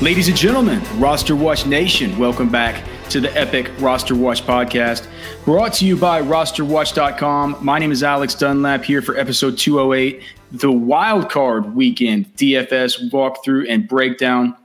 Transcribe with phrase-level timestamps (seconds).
[0.00, 5.06] Ladies and gentlemen, Roster Watch Nation, welcome back to the Epic Roster Watch podcast,
[5.44, 7.58] brought to you by rosterwatch.com.
[7.60, 13.66] My name is Alex Dunlap here for episode 208, the wild card weekend DFS walkthrough
[13.68, 14.56] and breakdown.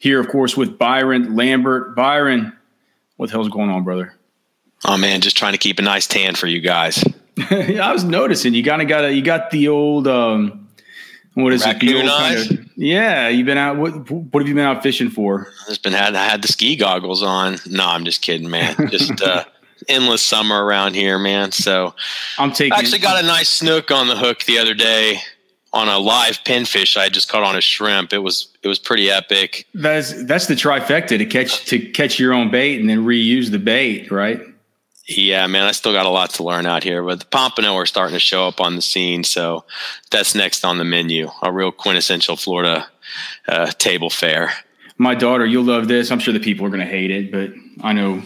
[0.00, 1.94] Here, of course, with Byron Lambert.
[1.94, 2.52] Byron,
[3.18, 4.12] what the hell's going on, brother?
[4.84, 7.04] Oh man, just trying to keep a nice tan for you guys.
[7.38, 10.61] I was noticing you kind of got a, you got the old um,
[11.34, 12.10] what is Raccoon it?
[12.10, 12.48] eyes?
[12.48, 13.76] Kind of, yeah, you've been out.
[13.76, 15.48] What, what have you been out fishing for?
[15.68, 17.58] I've been had I had the ski goggles on.
[17.66, 18.74] No, I'm just kidding, man.
[18.90, 19.44] Just uh,
[19.88, 21.52] endless summer around here, man.
[21.52, 21.94] So
[22.38, 22.72] I'm taking.
[22.74, 25.20] I actually got a nice snook on the hook the other day
[25.72, 28.12] on a live pinfish I just caught on a shrimp.
[28.12, 29.66] It was it was pretty epic.
[29.74, 33.58] That's that's the trifecta to catch to catch your own bait and then reuse the
[33.58, 34.40] bait, right?
[35.16, 37.86] Yeah, man, I still got a lot to learn out here, but the pompano are
[37.86, 39.64] starting to show up on the scene, so
[40.10, 41.30] that's next on the menu.
[41.42, 42.86] A real quintessential Florida
[43.48, 44.52] uh, table fare.
[44.98, 46.10] My daughter, you'll love this.
[46.10, 47.50] I'm sure the people are going to hate it, but
[47.84, 48.22] I know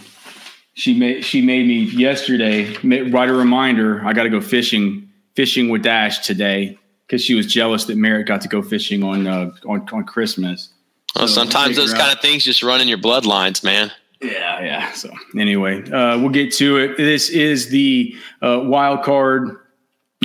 [0.74, 4.04] she made she made me yesterday write a reminder.
[4.04, 8.26] I got to go fishing fishing with Dash today because she was jealous that Merritt
[8.26, 10.70] got to go fishing on uh, on on Christmas.
[11.14, 13.90] Well, So, sometimes those kind of things just run in your bloodlines, man.
[14.20, 14.92] Yeah, yeah.
[14.92, 16.96] So anyway, uh, we'll get to it.
[16.96, 19.56] This is the uh, wild card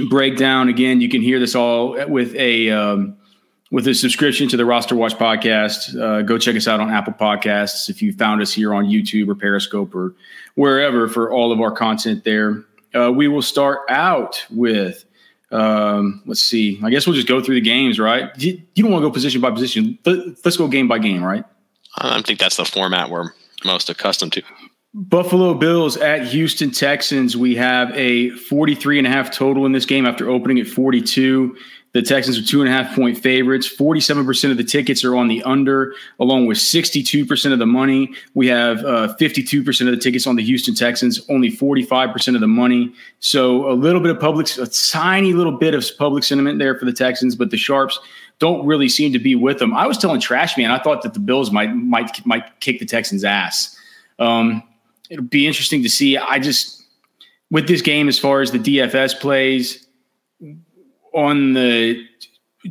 [0.10, 0.70] breakdown.
[0.70, 3.18] Again, you can hear this all with a um,
[3.72, 6.00] with a subscription to the Roster Watch podcast.
[6.00, 9.28] Uh, go check us out on Apple Podcasts if you found us here on YouTube
[9.30, 10.14] or Periscope or
[10.56, 12.64] wherever for all of our content there.
[12.96, 15.06] Uh, we will start out with.
[15.52, 16.80] Um, let's see.
[16.82, 18.32] I guess we'll just go through the games, right?
[18.42, 20.00] You, you don't want to go position by position.
[20.06, 21.44] Let- Let's go game by game, right?
[21.98, 23.32] I don't think that's the format we're
[23.66, 24.44] most accustomed to.
[24.94, 27.38] Buffalo Bills at Houston Texans.
[27.38, 31.56] We have a 43 and a half total in this game after opening at 42.
[31.94, 33.68] The Texans are two and a half point favorites.
[33.68, 38.14] 47% of the tickets are on the under, along with 62% of the money.
[38.34, 42.48] We have uh, 52% of the tickets on the Houston Texans, only 45% of the
[42.48, 42.94] money.
[43.20, 46.86] So a little bit of public, a tiny little bit of public sentiment there for
[46.86, 48.00] the Texans, but the Sharps
[48.40, 49.74] don't really seem to be with them.
[49.74, 52.86] I was telling Trash Man, I thought that the Bills might might might kick the
[52.86, 53.78] Texans' ass.
[54.18, 54.64] Um,
[55.10, 56.18] it'll be interesting to see.
[56.18, 56.84] I just
[57.52, 59.86] with this game as far as the DFS plays
[61.14, 62.06] on the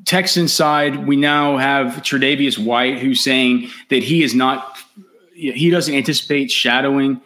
[0.05, 4.79] Texan side, we now have Tre'Davious White who's saying that he is not
[5.35, 7.21] he doesn't anticipate shadowing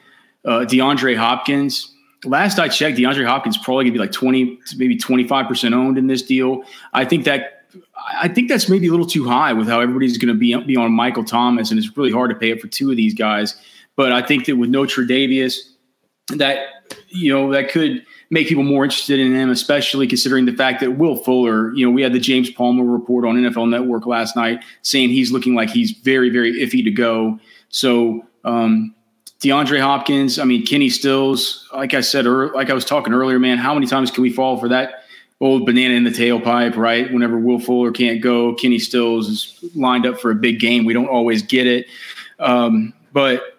[0.44, 1.92] uh, DeAndre Hopkins.
[2.24, 5.98] Last I checked, DeAndre Hopkins probably gonna be like twenty, maybe twenty five percent owned
[5.98, 6.62] in this deal.
[6.92, 7.66] I think that
[8.20, 10.92] I think that's maybe a little too high with how everybody's to be be on
[10.92, 13.56] Michael Thomas, and it's really hard to pay up for two of these guys.
[13.96, 15.58] But I think that with no Tre'Davious,
[16.36, 16.58] that
[17.08, 20.98] you know that could make people more interested in him, especially considering the fact that
[20.98, 24.64] Will Fuller, you know, we had the James Palmer report on NFL Network last night
[24.82, 27.38] saying he's looking like he's very, very iffy to go.
[27.68, 28.92] So um,
[29.38, 33.38] DeAndre Hopkins, I mean Kenny Stills, like I said, ear- like I was talking earlier,
[33.38, 35.04] man, how many times can we fall for that?
[35.40, 37.12] Old banana in the tailpipe, right?
[37.12, 40.84] Whenever Will Fuller can't go, Kenny Stills is lined up for a big game.
[40.84, 41.86] We don't always get it,
[42.40, 43.53] um, but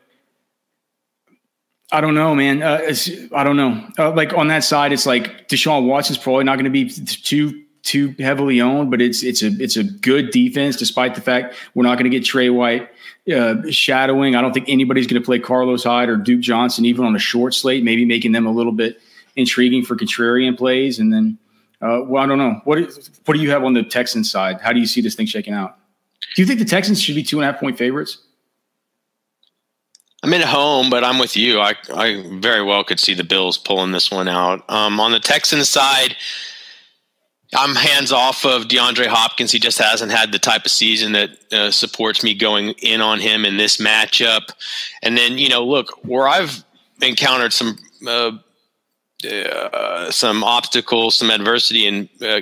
[1.96, 2.62] I don't know, man.
[2.62, 2.94] Uh,
[3.34, 3.88] I don't know.
[3.98, 7.64] Uh, like on that side, it's like Deshaun Watson's probably not going to be too
[7.84, 11.84] too heavily owned, but it's it's a it's a good defense despite the fact we're
[11.84, 12.90] not going to get Trey White
[13.34, 14.36] uh, shadowing.
[14.36, 17.20] I don't think anybody's going to play Carlos Hyde or Duke Johnson even on a
[17.20, 19.00] short slate, maybe making them a little bit
[19.38, 21.00] intriguing for contrarian plays.
[21.00, 21.38] And then,
[21.82, 22.60] uh, well, I don't know.
[22.66, 22.80] What
[23.24, 24.60] what do you have on the Texans side?
[24.60, 25.78] How do you see this thing shaking out?
[26.36, 28.18] Do you think the Texans should be two and a half point favorites?
[30.26, 31.60] I'm in home, but I'm with you.
[31.60, 34.68] I, I very well could see the Bills pulling this one out.
[34.68, 36.16] Um, on the Texans side,
[37.54, 39.52] I'm hands off of DeAndre Hopkins.
[39.52, 43.20] He just hasn't had the type of season that uh, supports me going in on
[43.20, 44.50] him in this matchup.
[45.04, 46.66] And then, you know, look, where I've
[47.04, 48.32] encountered some uh,
[49.30, 52.42] uh, some obstacles, some adversity in uh,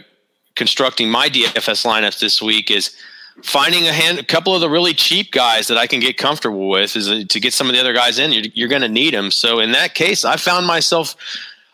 [0.56, 2.95] constructing my DFS lineups this week is
[3.41, 6.69] finding a hand, a couple of the really cheap guys that I can get comfortable
[6.69, 8.31] with is uh, to get some of the other guys in.
[8.31, 9.31] You're, you're going to need them.
[9.31, 11.15] So in that case, I found myself.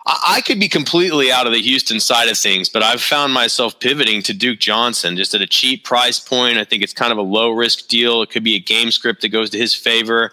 [0.06, 3.33] I I could be completely out of the Houston side of things, but I've found
[3.33, 6.57] myself pivoting to Duke Johnson just at a cheap price point.
[6.57, 8.21] I think it's kind of a low risk deal.
[8.21, 10.31] It could be a game script that goes to his favor.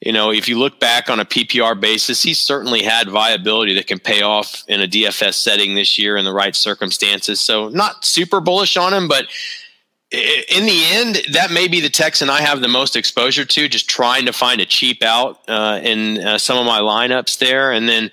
[0.00, 3.86] You know, if you look back on a PPR basis, he's certainly had viability that
[3.86, 7.40] can pay off in a DFS setting this year in the right circumstances.
[7.40, 9.26] So, not super bullish on him, but
[10.10, 13.88] in the end, that may be the Texan I have the most exposure to, just
[13.88, 17.72] trying to find a cheap out uh, in uh, some of my lineups there.
[17.72, 18.10] And then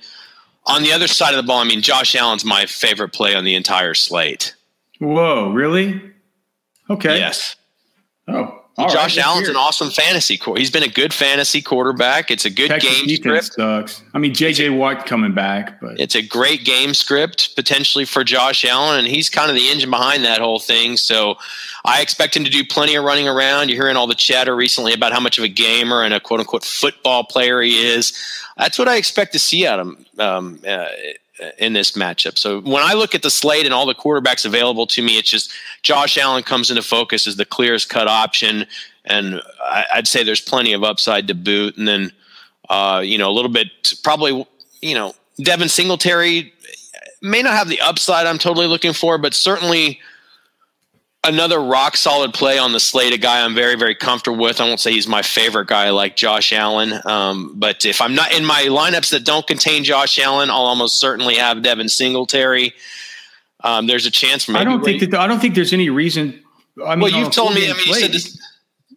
[0.65, 3.43] on the other side of the ball, I mean, Josh Allen's my favorite play on
[3.43, 4.55] the entire slate.
[4.99, 6.01] Whoa, really?
[6.89, 7.19] Okay.
[7.19, 7.55] Yes.
[8.27, 10.39] Oh, Josh right, Allen's an awesome fantasy.
[10.57, 12.31] He's been a good fantasy quarterback.
[12.31, 13.53] It's a good Texas game script.
[13.53, 14.01] Sucks.
[14.15, 18.65] I mean, JJ Watt coming back, but it's a great game script potentially for Josh
[18.65, 20.97] Allen, and he's kind of the engine behind that whole thing.
[20.97, 21.35] So
[21.85, 23.69] I expect him to do plenty of running around.
[23.69, 26.39] You're hearing all the chatter recently about how much of a gamer and a quote
[26.39, 28.11] unquote football player he is.
[28.57, 30.05] That's what I expect to see out of him.
[30.17, 30.87] Um, uh,
[31.57, 32.37] in this matchup.
[32.37, 35.29] So when I look at the slate and all the quarterbacks available to me, it's
[35.29, 35.51] just
[35.81, 38.65] Josh Allen comes into focus as the clearest cut option,
[39.05, 41.77] and I, would say there's plenty of upside to boot.
[41.77, 42.11] And then
[42.69, 44.47] uh, you know a little bit probably
[44.81, 46.53] you know Devin Singletary
[47.21, 49.99] may not have the upside I'm totally looking for, but certainly
[51.23, 54.59] another rock solid play on the slate, a guy I'm very, very comfortable with.
[54.59, 58.33] I won't say he's my favorite guy like Josh Allen, um, but if I'm not
[58.33, 62.73] in my lineups that don't contain Josh Allen, I'll almost certainly have Devin Singletary.
[63.63, 64.59] Um, there's a chance for me.
[64.59, 66.43] I don't think that I don't think there's any reason.
[66.83, 67.69] I mean, well, you've told me.
[67.69, 68.39] I mean, you said this.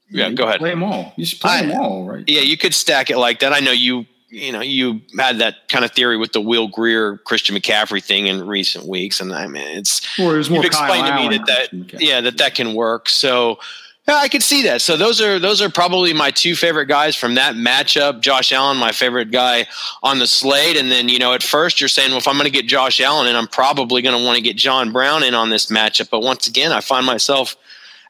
[0.08, 0.58] Yeah, you go ahead.
[0.58, 1.12] Play them all.
[1.16, 2.24] You just play I, them all, right?
[2.26, 3.52] Yeah, you could stack it like that.
[3.52, 4.06] I know you
[4.36, 8.26] you know, you had that kind of theory with the Will Grier, Christian McCaffrey thing
[8.26, 11.28] in recent weeks, and I mean, it's or it was more you've explained Kyle to
[11.30, 13.08] me that that yeah that that can work.
[13.08, 13.58] So
[14.06, 14.82] yeah, I could see that.
[14.82, 18.20] So those are those are probably my two favorite guys from that matchup.
[18.20, 19.66] Josh Allen, my favorite guy
[20.02, 22.44] on the slate, and then you know at first you're saying, well, if I'm going
[22.44, 25.34] to get Josh Allen, and I'm probably going to want to get John Brown in
[25.34, 26.10] on this matchup.
[26.10, 27.56] But once again, I find myself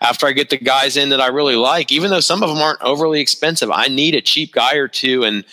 [0.01, 2.59] after I get the guys in that I really like, even though some of them
[2.59, 5.45] aren't overly expensive, I need a cheap guy or two, and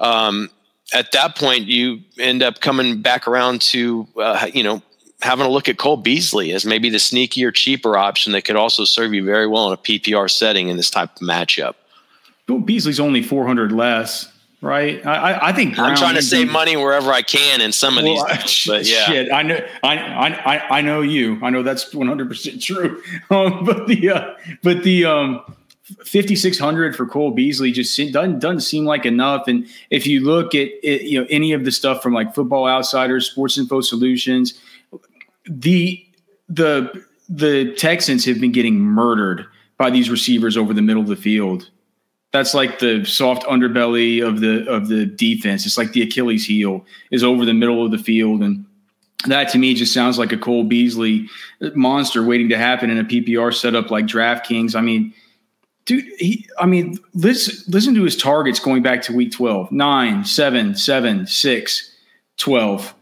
[0.00, 0.50] um,
[0.92, 4.82] at that point, you end up coming back around to, uh, you know,
[5.22, 8.84] having a look at Cole Beasley as maybe the sneakier, cheaper option that could also
[8.84, 11.74] serve you very well in a PPR setting in this type of matchup.
[12.48, 15.04] Cole Beasley's only 400 less, right?
[15.06, 17.98] I, I think Brown I'm trying to save be, money wherever I can in some
[17.98, 18.64] of well, these.
[18.66, 21.38] but yeah, shit, I know, I, I, I know you.
[21.42, 23.02] I know that's 100 percent true.
[23.30, 25.44] Um, but the, uh, but the, um,
[26.04, 29.48] 5600 for Cole Beasley just doesn't doesn't seem like enough.
[29.48, 32.66] And if you look at it, you know any of the stuff from like Football
[32.66, 34.60] Outsiders, Sports Info Solutions,
[35.48, 36.04] the
[36.48, 39.46] the the Texans have been getting murdered
[39.78, 41.70] by these receivers over the middle of the field.
[42.32, 45.66] That's like the soft underbelly of the of the defense.
[45.66, 48.64] It's like the Achilles heel is over the middle of the field and
[49.26, 51.28] that to me just sounds like a Cole Beasley
[51.74, 54.74] monster waiting to happen in a PPR setup like DraftKings.
[54.74, 55.12] I mean,
[55.90, 60.24] dude, he, I mean, listen, listen to his targets going back to week 12 9,
[60.24, 61.96] 7, 7, 6,
[62.36, 62.94] 12.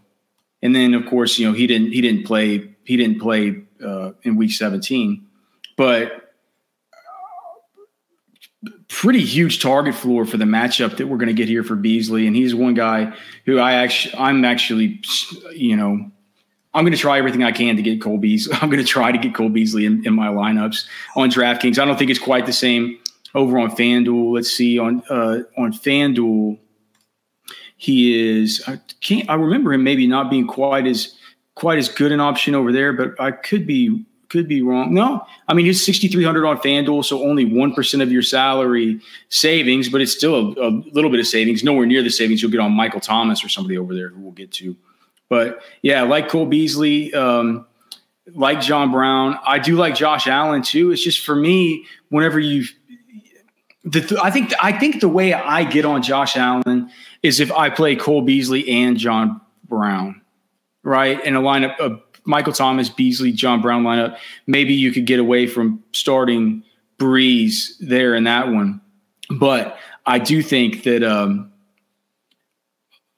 [0.62, 4.12] And then, of course, you know, he didn't, he didn't play, he didn't play uh,
[4.22, 5.22] in week 17,
[5.76, 6.32] but
[8.88, 12.26] pretty huge target floor for the matchup that we're going to get here for Beasley.
[12.26, 15.02] And he's one guy who I actually, I'm actually,
[15.54, 16.10] you know,
[16.78, 18.56] I'm going to try everything I can to get Cole Beasley.
[18.62, 21.76] I'm going to try to get Cole Beasley in, in my lineups on DraftKings.
[21.76, 23.00] I don't think it's quite the same
[23.34, 24.32] over on FanDuel.
[24.32, 26.56] Let's see on uh, on FanDuel,
[27.76, 28.62] he is.
[28.68, 29.28] I can't.
[29.28, 31.16] I remember him maybe not being quite as
[31.56, 34.94] quite as good an option over there, but I could be could be wrong.
[34.94, 39.88] No, I mean he's 6,300 on FanDuel, so only one percent of your salary savings,
[39.88, 41.64] but it's still a, a little bit of savings.
[41.64, 44.30] Nowhere near the savings you'll get on Michael Thomas or somebody over there who we'll
[44.30, 44.76] get to.
[45.28, 47.66] But yeah, like Cole Beasley, um,
[48.34, 50.90] like John Brown, I do like Josh Allen too.
[50.90, 52.64] It's just for me, whenever you,
[53.84, 56.90] the, I think I think the way I get on Josh Allen
[57.22, 60.20] is if I play Cole Beasley and John Brown,
[60.82, 64.18] right, in a lineup of Michael Thomas, Beasley, John Brown lineup.
[64.46, 66.62] Maybe you could get away from starting
[66.98, 68.80] Brees there in that one,
[69.30, 71.50] but I do think that um,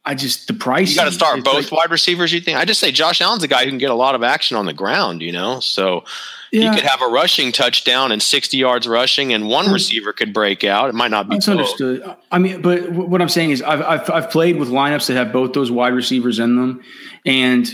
[0.04, 0.90] I just the price.
[0.90, 2.33] You got to start both like, wide receivers.
[2.33, 2.57] You think?
[2.57, 4.64] I just say Josh Allen's a guy who can get a lot of action on
[4.64, 5.21] the ground.
[5.21, 6.04] You know, so
[6.50, 6.71] yeah.
[6.71, 9.73] he could have a rushing touchdown and sixty yards rushing, and one hmm.
[9.73, 10.88] receiver could break out.
[10.88, 11.37] It might not be.
[11.37, 12.16] That's understood.
[12.33, 15.33] I mean, but what I'm saying is, I've, I've I've played with lineups that have
[15.33, 16.83] both those wide receivers in them,
[17.26, 17.71] and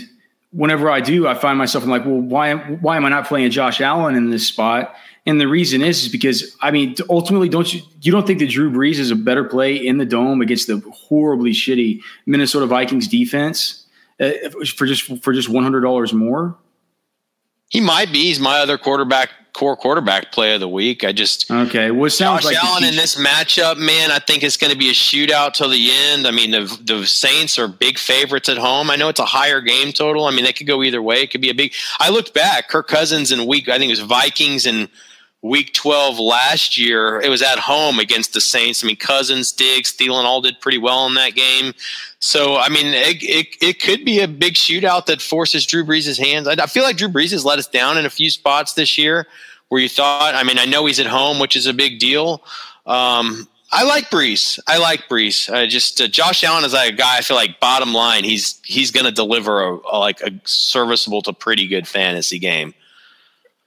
[0.51, 3.51] whenever I do, I find myself I'm like, well, why why am I not playing
[3.51, 4.95] Josh Allen in this spot?
[5.25, 8.49] And the reason is, is because I mean, ultimately, don't you you don't think that
[8.49, 13.07] Drew Brees is a better play in the dome against the horribly shitty Minnesota Vikings
[13.07, 13.85] defense
[14.19, 14.31] uh,
[14.75, 16.57] for just for just one hundred dollars more?
[17.69, 18.23] He might be.
[18.23, 21.03] He's my other quarterback, core quarterback play of the week.
[21.03, 21.89] I just okay.
[21.89, 24.11] Well, sounds Josh like Allen in this matchup, man.
[24.11, 26.27] I think it's going to be a shootout till the end.
[26.27, 28.91] I mean, the the Saints are big favorites at home.
[28.91, 30.25] I know it's a higher game total.
[30.25, 31.23] I mean, they could go either way.
[31.23, 31.73] It could be a big.
[31.99, 32.69] I looked back.
[32.69, 33.67] Kirk Cousins in week.
[33.67, 34.89] I think it was Vikings and
[35.41, 38.83] week 12 last year, it was at home against the Saints.
[38.83, 41.73] I mean, Cousins, Diggs, Thielen all did pretty well in that game.
[42.19, 46.17] So, I mean, it, it, it could be a big shootout that forces Drew Brees'
[46.17, 46.47] hands.
[46.47, 48.97] I, I, feel like Drew Brees has let us down in a few spots this
[48.97, 49.27] year
[49.69, 50.35] where you thought?
[50.35, 52.43] I mean, I know he's at home, which is a big deal.
[52.85, 54.59] Um, I like Brees.
[54.67, 55.53] I like Brees.
[55.53, 57.17] I just uh, Josh Allen is like a guy.
[57.17, 61.21] I feel like bottom line, he's he's going to deliver a, a, like a serviceable
[61.23, 62.73] to pretty good fantasy game.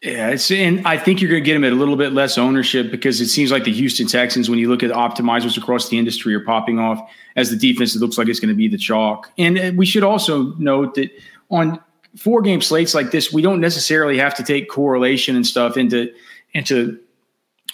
[0.01, 2.39] Yeah, it's and I think you're going to get him at a little bit less
[2.39, 5.99] ownership because it seems like the Houston Texans, when you look at optimizers across the
[5.99, 7.95] industry, are popping off as the defense.
[7.95, 9.31] It looks like it's going to be the chalk.
[9.37, 11.11] And uh, we should also note that
[11.51, 11.79] on
[12.17, 16.13] four game slates like this, we don't necessarily have to take correlation and stuff into
[16.55, 16.99] into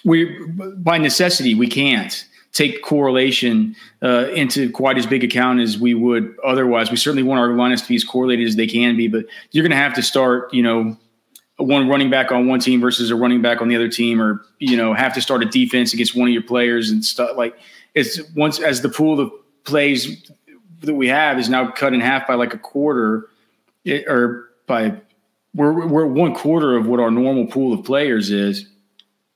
[0.05, 0.39] we
[0.77, 6.35] by necessity we can't take correlation uh, into quite as big account as we would
[6.43, 6.91] otherwise.
[6.91, 9.63] We certainly want our lineups to be as correlated as they can be, but you're
[9.63, 10.97] going to have to start, you know,
[11.59, 14.43] one running back on one team versus a running back on the other team, or
[14.59, 17.37] you know, have to start a defense against one of your players and stuff.
[17.37, 17.59] Like
[17.95, 19.31] it's once as the pool of
[19.65, 20.31] plays
[20.81, 23.29] that we have is now cut in half by like a quarter,
[23.87, 25.01] it, or by
[25.55, 28.69] we're we're one quarter of what our normal pool of players is.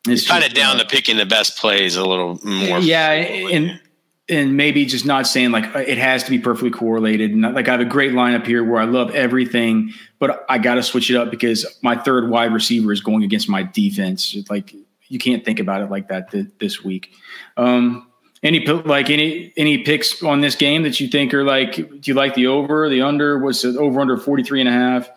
[0.06, 2.78] It's kind of down uh, to picking the best plays a little more.
[2.80, 3.80] Yeah, and
[4.28, 7.30] and maybe just not saying like it has to be perfectly correlated.
[7.30, 10.74] And like I have a great lineup here where I love everything, but I got
[10.74, 14.34] to switch it up because my third wide receiver is going against my defense.
[14.34, 14.74] It's like
[15.08, 17.12] you can't think about it like that th- this week.
[17.56, 18.09] Um,
[18.42, 21.74] any like any any picks on this game that you think are like?
[21.74, 23.38] Do you like the over, the under?
[23.38, 25.10] Was it over under 43 and a half?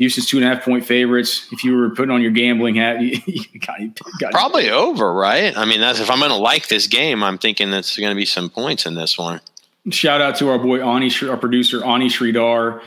[0.00, 1.46] Houston's two and a half point favorites.
[1.52, 3.78] If you were putting on your gambling hat, you, you got,
[4.18, 4.72] got probably it.
[4.72, 5.54] over, right?
[5.56, 8.16] I mean, that's if I'm going to like this game, I'm thinking that's going to
[8.16, 9.42] be some points in this one.
[9.90, 12.82] Shout out to our boy Ani, our producer Ani Sridhar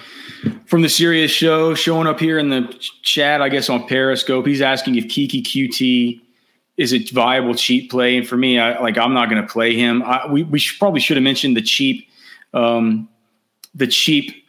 [0.66, 2.62] from the Serious Show, showing up here in the
[3.04, 3.42] chat.
[3.42, 6.20] I guess on Periscope, he's asking if Keke Coutee
[6.78, 9.76] is it viable cheap play, and for me, I like I'm not going to play
[9.76, 10.04] him.
[10.04, 12.08] I, we we should, probably should have mentioned the cheap,
[12.54, 13.08] um,
[13.76, 14.44] the cheap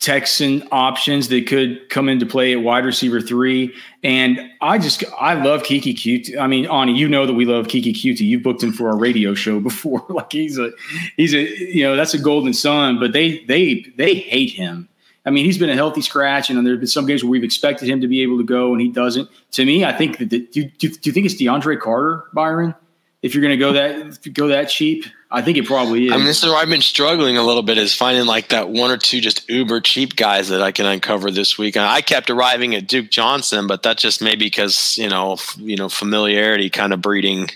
[0.00, 3.74] Texan options that could come into play at wide receiver three.
[4.04, 6.38] And I just, I love Keke Coutee.
[6.38, 8.20] I mean, Ani, you know that we love Keke Coutee.
[8.20, 10.04] You've booked him for our radio show before.
[10.08, 10.70] like he's a,
[11.16, 14.88] he's a, you know, that's a golden son, but they, they, they hate him.
[15.26, 17.44] I mean, he's been a healthy scratch, and there have been some games where we've
[17.44, 19.28] expected him to be able to go, and he doesn't.
[19.52, 22.74] To me, I think that, the, do, do, do you think it's DeAndre Carter, Byron?
[23.20, 26.12] If you're going to go that go that cheap, I think it probably is.
[26.12, 28.70] I mean, this is where I've been struggling a little bit is finding like that
[28.70, 31.76] one or two just uber cheap guys that I can uncover this week.
[31.76, 35.76] I kept arriving at Duke Johnson, but that's just maybe because you know, f- you
[35.76, 37.50] know, familiarity kind of breeding,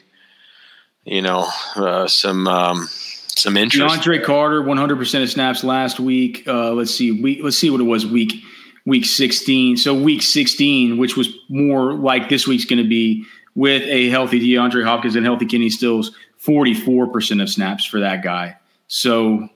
[1.04, 2.88] you know, uh, some um,
[3.36, 4.02] some interest.
[4.02, 6.46] DeAndre Carter, 100 percent of snaps last week.
[6.46, 7.40] Uh, let's see, week.
[7.42, 8.42] Let's see what it was week
[8.84, 9.76] week 16.
[9.76, 13.24] So week 16, which was more like this week's going to be
[13.54, 16.12] with a healthy DeAndre Hopkins and healthy Kenny Stills
[16.44, 18.56] 44% of snaps for that guy.
[18.88, 19.48] So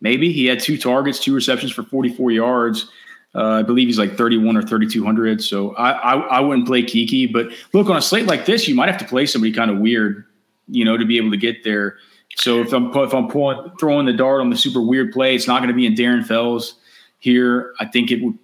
[0.00, 2.90] maybe he had two targets, two receptions for 44 yards.
[3.34, 5.42] Uh, I believe he's like 31 or 3,200.
[5.42, 7.32] So I, I, I wouldn't play Keke.
[7.32, 9.78] But look, on a slate like this, you might have to play somebody kind of
[9.78, 10.24] weird,
[10.68, 11.96] you know, to be able to get there.
[12.36, 15.46] So if I'm if I'm pulling, throwing the dart on the super weird play, it's
[15.46, 16.74] not going to be in Darren Fells
[17.18, 17.74] here.
[17.80, 18.38] I think it would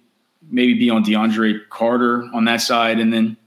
[0.49, 3.37] maybe be on DeAndre Carter on that side, and then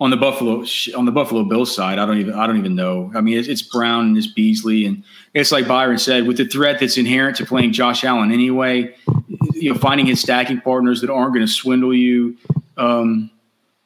[0.00, 0.64] on the Buffalo
[0.96, 3.10] on the Buffalo Bills side, I don't even I don't even know.
[3.14, 5.02] I mean, it's, it's Brown and it's Beasley, and
[5.34, 8.94] it's like Byron said, with the threat that's inherent to playing Josh Allen anyway.
[9.52, 12.36] You know, finding his stacking partners that aren't going to swindle you
[12.78, 13.30] um,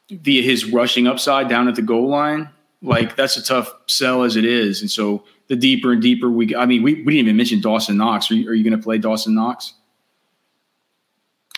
[0.09, 2.49] via his rushing upside down at the goal line,
[2.81, 4.83] like that's a tough sell as it is.
[4.83, 7.97] And so the deeper and deeper we, I mean, we, we didn't even mention Dawson
[7.97, 8.31] Knox.
[8.31, 9.75] Are you, are you going to play Dawson Knox?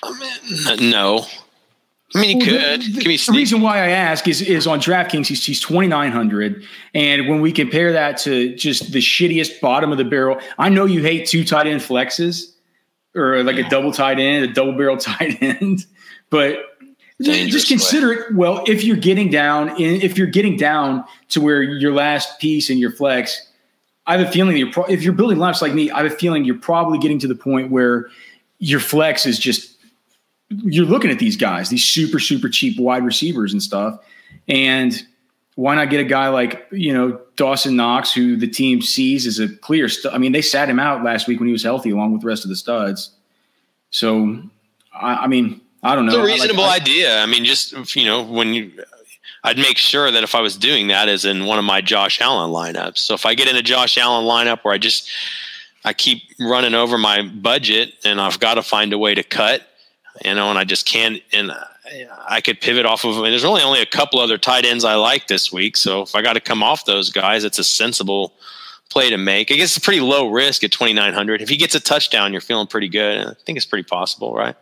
[0.03, 1.27] I mean, uh, no.
[2.15, 2.83] I mean, he well, could.
[2.83, 6.13] The, the, the reason why I ask is is on DraftKings he's he's twenty nine
[6.13, 6.65] hundred,
[6.95, 10.85] and when we compare that to just the shittiest bottom of the barrel, I know
[10.85, 12.53] you hate two tight end flexes
[13.17, 13.67] or like yeah.
[13.67, 15.85] a double tight end, a double barrel tight end,
[16.31, 16.59] but
[17.21, 18.35] just consider it.
[18.35, 22.71] Well, if you're getting down, in, if you're getting down to where your last piece
[22.71, 23.46] in your flex,
[24.07, 26.15] I have a feeling you're pro- if you're building lineups like me, I have a
[26.15, 28.09] feeling you're probably getting to the point where
[28.59, 29.77] your flex is just
[30.49, 33.99] you're looking at these guys, these super, super cheap wide receivers and stuff.
[34.49, 35.03] And
[35.57, 39.39] why not get a guy like, you know, Dawson Knox, who the team sees as
[39.39, 42.13] a clear I mean, they sat him out last week when he was healthy, along
[42.13, 43.11] with the rest of the studs.
[43.91, 44.43] So,
[44.93, 46.13] I, I mean, I don't know.
[46.13, 47.21] It's a reasonable like, idea.
[47.21, 48.73] I mean, just, you know, when you,
[49.47, 52.21] I'd make sure that if I was doing that is in one of my Josh
[52.21, 52.99] Allen lineups.
[52.99, 55.09] So if I get in a Josh Allen lineup where I just,
[55.85, 59.67] I keep running over my budget and I've got to find a way to cut
[60.25, 61.23] you know, and I just can't.
[61.33, 61.53] And
[62.29, 63.17] I could pivot off of.
[63.17, 65.77] And there's only only a couple other tight ends I like this week.
[65.77, 68.33] So if I got to come off those guys, it's a sensible
[68.89, 69.51] play to make.
[69.51, 71.43] I guess it's pretty low risk at 2,900.
[71.43, 73.27] If he gets a touchdown, you're feeling pretty good.
[73.27, 74.57] I think it's pretty possible, right?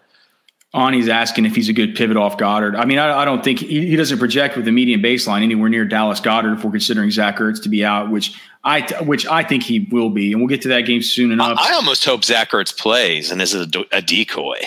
[0.74, 2.76] Ani's asking if he's a good pivot off Goedert.
[2.76, 5.68] I mean, I, I don't think he, he, doesn't project with the median baseline anywhere
[5.68, 9.44] near Dallas Goedert if we're considering Zach Ertz to be out, which I which I
[9.44, 11.58] think he will be, and we'll get to that game soon enough.
[11.60, 14.58] I, I almost hope Zach Ertz plays and this is a, a decoy.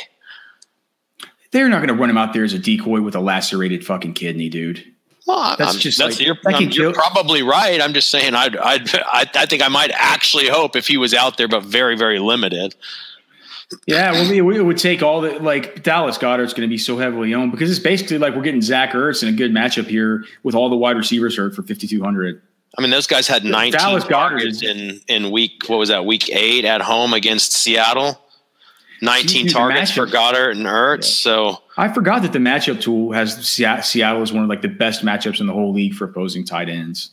[1.51, 4.13] They're not going to run him out there as a decoy with a lacerated fucking
[4.13, 4.83] kidney, dude.
[5.25, 7.81] Well, that's I'm, just that's like, you're, that you're probably right.
[7.81, 11.13] I'm just saying, I'd, I'd, I, I think I might actually hope if he was
[11.13, 12.75] out there, but very, very limited.
[13.85, 17.33] Yeah, well, it would take all the like Dallas Goedert's going to be so heavily
[17.33, 20.55] owned because it's basically like we're getting Zach Ertz in a good matchup here with
[20.55, 22.41] all the wide receivers hurt for fifty two hundred.
[22.77, 26.29] I mean, those guys had 19 Dallas targets in in week what was that week
[26.29, 28.21] eight at home against Seattle.
[29.01, 31.03] 19 targets for Goedert and Ertz.
[31.03, 31.53] Yeah.
[31.53, 35.03] So I forgot that the matchup tool has Seattle is one of like the best
[35.03, 37.11] matchups in the whole league for opposing tight ends.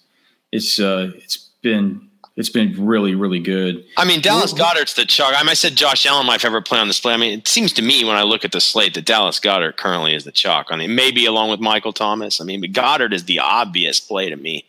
[0.53, 3.85] It's uh, it's been it's been really, really good.
[3.97, 5.35] I mean, Dallas Goedert's the chalk.
[5.37, 7.15] I, mean, I said Josh Allen my favorite play on the slate.
[7.15, 9.77] I mean, it seems to me when I look at the slate that Dallas Goedert
[9.77, 10.67] currently is the chalk.
[10.71, 12.41] I mean, maybe along with Michael Thomas.
[12.41, 14.65] I mean, but Goedert is the obvious play to me.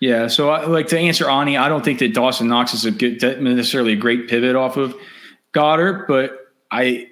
[0.00, 0.28] Yeah.
[0.28, 3.20] So, I, like to answer Ani, I don't think that Dawson Knox is a good,
[3.42, 4.94] necessarily a great pivot off of
[5.52, 7.08] Goedert, but I,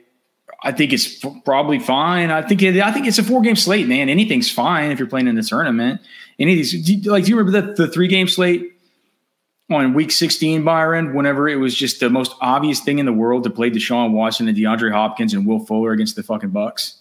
[0.62, 2.30] I think it's probably fine.
[2.30, 4.08] I think it, I think it's a four game slate, man.
[4.08, 6.00] Anything's fine if you're playing in the tournament.
[6.38, 8.71] Any of these, like, do you remember the, the three game slate?
[9.70, 13.44] On week 16, Byron, whenever it was just the most obvious thing in the world
[13.44, 16.96] to play Deshaun Watson and DeAndre Hopkins and Will Fuller against the fucking Bucs.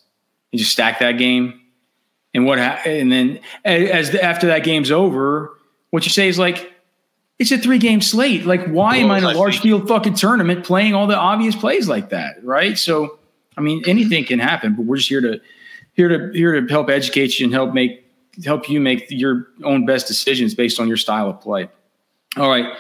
[0.52, 1.60] He just stacked that game.
[2.34, 5.58] And what ha- and then as the, after that game's over,
[5.89, 6.71] what you say is like,
[7.39, 8.45] it's a three game slate.
[8.45, 11.89] Like, why am I in a large field fucking tournament playing all the obvious plays
[11.89, 12.43] like that?
[12.43, 12.78] Right.
[12.78, 13.19] So,
[13.58, 15.41] I mean, anything can happen, but we're just here to
[15.93, 18.06] here to here to help educate you and help make
[18.45, 21.67] help you make your own best decisions based on your style of play.
[22.38, 22.74] All right.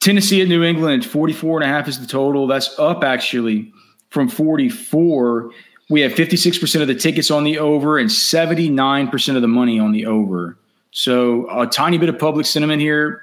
[0.00, 2.46] Tennessee at New England, 44 and a half is the total.
[2.48, 3.72] That's up actually
[4.10, 5.50] from 44.
[5.90, 9.92] We have 56% of the tickets on the over and 79% of the money on
[9.92, 10.58] the over.
[10.90, 13.22] So a tiny bit of public sentiment here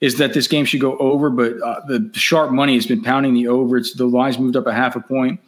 [0.00, 3.34] is that this game should go over, but uh, the sharp money has been pounding
[3.34, 3.76] the over.
[3.76, 5.40] It's the lines moved up a half a point.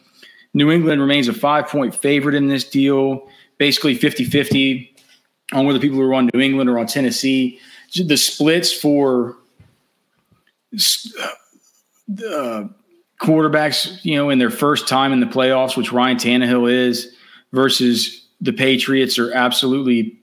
[0.53, 4.95] New England remains a five point favorite in this deal, basically 50 50
[5.53, 7.59] on whether people are on New England or on Tennessee.
[7.95, 9.37] The splits for
[10.73, 12.65] uh,
[13.19, 17.13] quarterbacks, you know, in their first time in the playoffs, which Ryan Tannehill is,
[17.51, 20.17] versus the Patriots are absolutely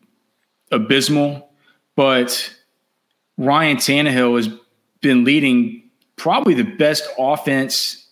[0.71, 1.51] abysmal.
[1.97, 2.55] But
[3.37, 4.49] Ryan Tannehill has
[5.01, 5.83] been leading
[6.17, 8.07] probably the best offense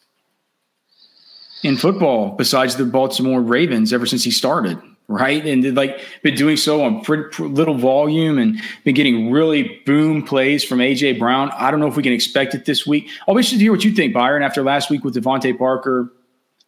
[1.62, 5.44] in football besides the Baltimore Ravens ever since he started right?
[5.46, 10.64] And like been doing so on pretty, little volume and been getting really boom plays
[10.64, 11.50] from AJ Brown.
[11.52, 13.08] I don't know if we can expect it this week.
[13.26, 16.12] I'll be interested to hear what you think, Byron, after last week with DeVante Parker,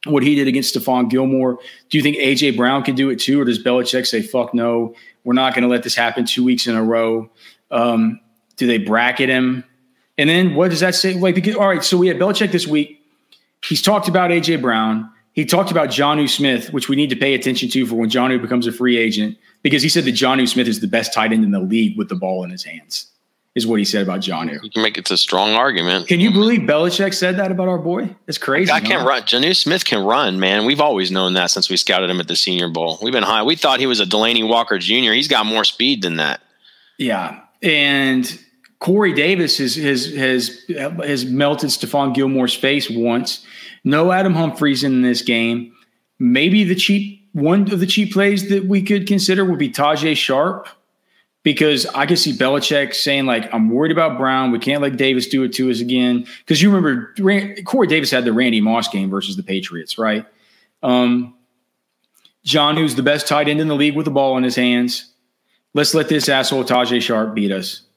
[0.06, 1.58] what he did against Stephon Gilmore.
[1.90, 4.94] Do you think AJ Brown can do it too, or does Belichick say, fuck no,
[5.24, 7.28] we're not going to let this happen two weeks in a row?
[7.70, 8.20] Um,
[8.56, 9.64] do they bracket him?
[10.16, 11.14] And then what does that say?
[11.14, 13.04] Like, all right, so we had Belichick this week.
[13.64, 17.32] He's talked about AJ Brown he talked about Jonnu Smith, which we need to pay
[17.32, 20.66] attention to for when Jonnu becomes a free agent, because he said that Jonnu Smith
[20.66, 23.06] is the best tight end in the league with the ball in his hands,
[23.54, 24.60] is what he said about Jonnu.
[24.64, 26.08] You can make it a strong argument.
[26.08, 28.16] Can you believe Belichick said that about our boy?
[28.26, 28.72] It's crazy.
[28.72, 29.22] I can't run.
[29.22, 30.66] Jonnu Smith can run, man.
[30.66, 32.98] We've always known that since we scouted him at the Senior Bowl.
[33.00, 33.44] We've been high.
[33.44, 35.12] We thought he was a Delanie Walker Jr.
[35.12, 36.40] He's got more speed than that.
[36.98, 38.28] Yeah, and
[38.80, 43.46] Corey Davis has has has has melted Stephon Gilmore's face once
[43.88, 45.72] no Adam Humphries in this game.
[46.18, 50.14] Maybe the cheap one of the cheap plays that we could consider would be Tajae
[50.14, 50.68] Sharpe
[51.42, 54.50] because I could see Belichick saying like, "I'm worried about Brown.
[54.50, 57.14] We can't let Davis do it to us again." Because you remember
[57.64, 60.26] Corey Davis had the Randy Moss game versus the Patriots, right?
[60.82, 61.34] Um,
[62.44, 65.12] who's the best tight end in the league with the ball in his hands.
[65.72, 67.87] Let's let this asshole Tajae Sharpe beat us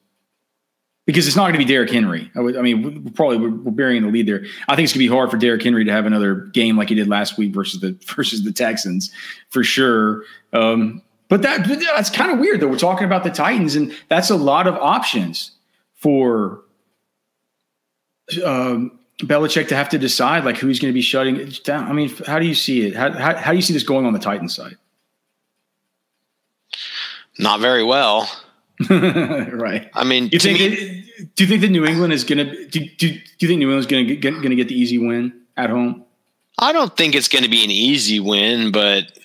[1.06, 2.30] because it's not going to be Derrick Henry.
[2.34, 4.44] I, would, I mean, we're probably we're, we're, burying the lead there.
[4.68, 6.88] I think it's going to be hard for Derrick Henry to have another game like
[6.88, 9.10] he did last week versus the versus the Texans
[9.50, 10.24] for sure.
[10.52, 12.68] Um, but that that's kind of weird though.
[12.68, 15.52] We're talking about the Titans, and that's a lot of options
[15.94, 16.62] for
[18.44, 21.88] um, Belichick to have to decide like who's going to be shutting down.
[21.88, 22.94] I mean, how do you see it?
[22.94, 24.76] How, how, how do you see this going on the Titans side?
[27.38, 28.30] Not very well.
[29.52, 29.90] right.
[29.94, 30.58] I mean, you think?
[30.58, 32.66] Me, it, do you think that New England is going to?
[32.66, 34.98] Do, do, do you think New England's going to get going to get the easy
[34.98, 36.04] win at home?
[36.58, 39.18] I don't think it's going to be an easy win, but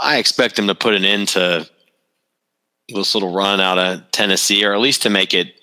[0.00, 1.68] I expect them to put an end to
[2.88, 5.54] this little run out of Tennessee, or at least to make it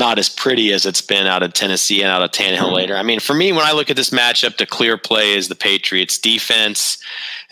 [0.00, 2.74] not as pretty as it's been out of Tennessee and out of Tannehill mm-hmm.
[2.74, 2.96] later.
[2.96, 5.54] I mean, for me, when I look at this matchup, the clear play is the
[5.54, 6.98] Patriots defense,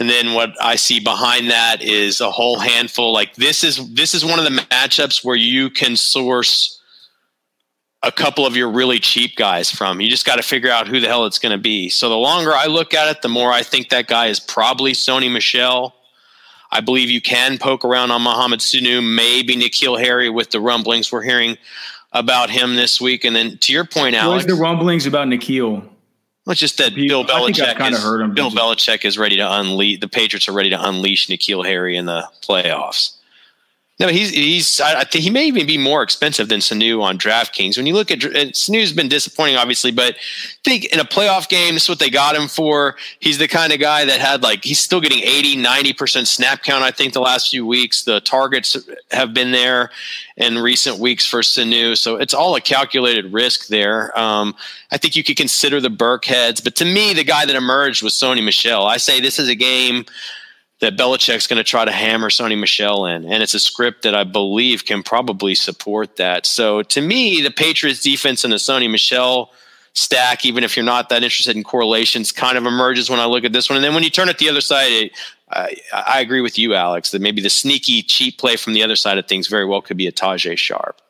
[0.01, 3.13] and then what I see behind that is a whole handful.
[3.13, 6.81] Like this is this is one of the matchups where you can source
[8.03, 10.01] a couple of your really cheap guys from.
[10.01, 11.89] You just got to figure out who the hell it's going to be.
[11.89, 14.93] So the longer I look at it, the more I think that guy is probably
[14.93, 15.95] Sony Michel.
[16.71, 21.11] I believe you can poke around on Mohamed Sanu, maybe N'Keal Harry with the rumblings
[21.11, 21.57] we're hearing
[22.12, 23.25] about him this week.
[23.25, 25.83] And then to your point, Alex, the rumblings about N'Keal?
[25.83, 30.01] Well, it's just that Bill Belichick is, heard him, Bill Belichick is ready to unleash
[30.01, 33.18] the Patriots are ready to unleash N'Keal Harry in the playoffs.
[34.01, 34.81] No, he's he's.
[34.81, 37.77] I think he may even be more expensive than Sanu on DraftKings.
[37.77, 40.19] When you look at Sanu's been disappointing, obviously, but I
[40.63, 42.95] think in a playoff game, this is what they got him for.
[43.19, 46.63] He's the kind of guy that had like he's still getting 80, 90 percent snap
[46.63, 46.85] count.
[46.85, 48.77] I think the last few weeks, the targets
[49.11, 49.91] have been there
[50.37, 54.17] in recent weeks for Sanu, so it's all a calculated risk there.
[54.17, 54.55] Um,
[54.93, 58.15] I think you could consider the Burkheads, but to me, the guy that emerged was
[58.15, 58.87] Sony Michel.
[58.87, 60.07] I say this is a game
[60.81, 63.25] that Belichick's going to try to hammer Sony Michel in.
[63.25, 66.47] And it's a script that I believe can probably support that.
[66.47, 69.51] So to me, the Patriots defense and the Sony Michel
[69.95, 73.45] stack, even if you're not that interested in correlations, kind of emerges when I look
[73.45, 73.77] at this one.
[73.77, 75.12] And then when you turn it the other side, it,
[75.51, 78.97] I, I, agree with you, Alex, that maybe the sneaky cheap play from the other
[78.97, 81.01] side of things very well could be a Tajae Sharpe.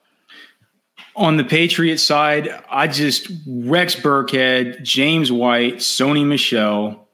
[1.16, 7.08] On the Patriot side, I just Rex Burkhead, James White, Sony Michel,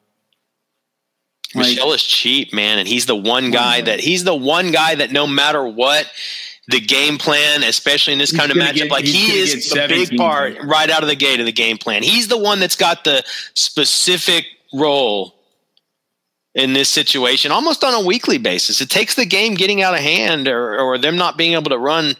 [1.55, 4.95] like, Michel is cheap, man, and he's the one guy that he's the one guy
[4.95, 6.11] that no matter what
[6.69, 10.17] the game plan, especially in this kind of matchup, get, like he is the big
[10.17, 12.03] part right out of the gate of the game plan.
[12.03, 13.23] He's the one that's got the
[13.55, 15.35] specific role
[16.55, 18.81] in this situation almost on a weekly basis.
[18.81, 21.79] It takes the game getting out of hand or, or them not being able to
[21.79, 22.14] run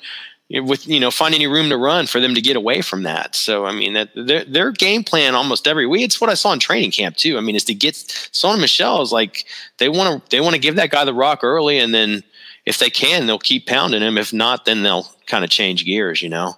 [0.51, 3.35] with you know find any room to run for them to get away from that.
[3.35, 6.05] So I mean that their their game plan almost every week.
[6.05, 7.39] It's what I saw in training camp too.
[7.39, 9.47] I mean, is to get Sony Michel is like
[9.79, 12.23] they want to they want to give that guy the rock early, and then
[12.67, 14.19] if they can, they'll keep pounding him.
[14.19, 16.23] If not, then they'll kind of change gears.
[16.23, 16.57] You know.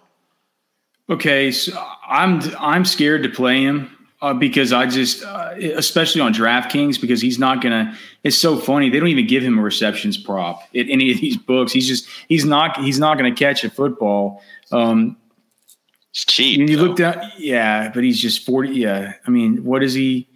[1.09, 1.73] Okay, so
[2.07, 7.21] I'm I'm scared to play him uh, because I just, uh, especially on DraftKings, because
[7.21, 7.97] he's not gonna.
[8.25, 11.37] It's so funny they don't even give him a receptions prop in any of these
[11.37, 11.73] books.
[11.73, 14.43] He's just he's not he's not gonna catch a football.
[14.73, 15.17] Um,
[16.11, 16.67] it's cheap.
[16.69, 18.71] you look down, yeah, but he's just forty.
[18.71, 20.29] Yeah, I mean, what is he?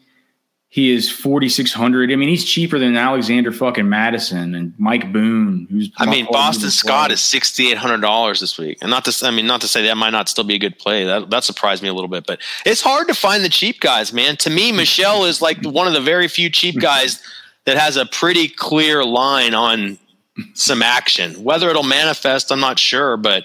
[0.72, 2.12] He is forty six hundred.
[2.12, 5.66] I mean, he's cheaper than Alexander fucking Mattison and Mike Boone.
[5.68, 9.26] Who's I mean, Boston Scott is sixty eight hundred dollars this week, and not to
[9.26, 11.04] I mean, not to say that might not still be a good play.
[11.04, 14.12] That that surprised me a little bit, but it's hard to find the cheap guys,
[14.12, 14.36] man.
[14.38, 17.20] To me, Michel is like one of the very few cheap guys
[17.64, 19.98] that has a pretty clear line on
[20.54, 21.42] some action.
[21.42, 23.44] Whether it'll manifest, I'm not sure, but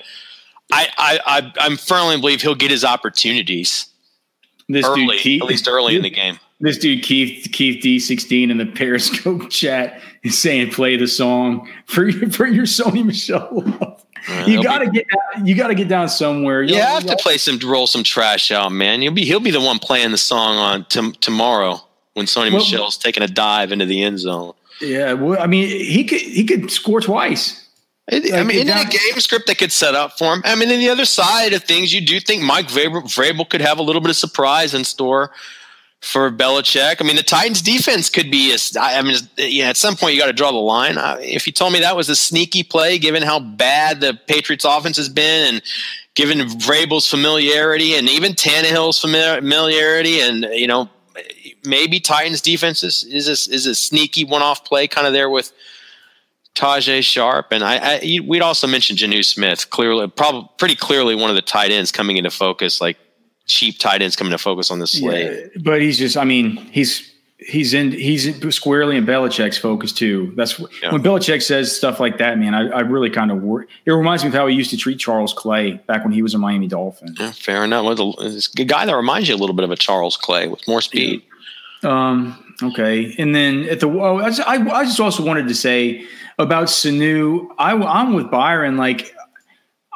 [0.71, 3.87] I I, I I'm firmly believe he'll get his opportunities.
[4.69, 6.39] This early, dude, at least early in the game.
[6.59, 11.69] This dude Keith Keith D sixteen in the Periscope chat is saying play the song
[11.85, 13.63] for your, for your Sony Michel.
[14.27, 16.63] Uh, you gotta be, get down, you gotta get down somewhere.
[16.63, 19.01] You, you have to play some roll some trash out, man.
[19.01, 21.79] You'll be he'll be the one playing the song on t- tomorrow
[22.13, 24.53] when Sony well, Michel's taking a dive into the end zone.
[24.81, 27.63] Yeah, well, I mean, he could he could score twice.
[28.11, 30.41] Like, I mean, in a game script that could set up for him.
[30.45, 33.61] I mean, in the other side of things, you do think Mike Vrabel, Vrabel could
[33.61, 35.31] have a little bit of surprise in store
[36.01, 36.97] for Belichick.
[36.99, 40.19] I mean, the Titans defense could be a, I mean, yeah, at some point you
[40.19, 40.95] got to draw the line.
[41.19, 44.97] if you told me that was a sneaky play, given how bad the Patriots offense
[44.97, 45.63] has been and
[46.13, 50.89] given Vrabel's familiarity and even Tannehill's familiarity and, you know,
[51.65, 55.51] maybe Titans defense is, is, a, is a sneaky one-off play kind of there with
[56.55, 61.29] Tajae Sharpe, And I, I we'd also mentioned Jonnu Smith, clearly, probably pretty clearly one
[61.29, 62.97] of the tight ends coming into focus, like
[63.45, 65.51] cheap tight ends coming to focus on the slate.
[65.55, 70.33] Yeah, but he's just, I mean, he's he's in he's squarely in Belichick's focus too.
[70.35, 70.91] That's yeah.
[70.91, 72.53] when Belichick says stuff like that, man.
[72.53, 73.67] I, I really kind of worry.
[73.85, 76.33] It reminds me of how he used to treat Charles Clay back when he was
[76.33, 77.15] a Miami Dolphin.
[77.19, 77.85] Yeah, fair enough.
[77.85, 80.67] Well, it's a guy that reminds you a little bit of a Charles Clay with
[80.67, 81.21] more speed.
[81.83, 81.89] Yeah.
[81.89, 82.41] Um.
[82.63, 86.05] Okay, and then at the oh, I, just, I, I just also wanted to say
[86.39, 87.47] about Sanu.
[87.57, 88.77] I, I'm with Byron.
[88.77, 89.13] Like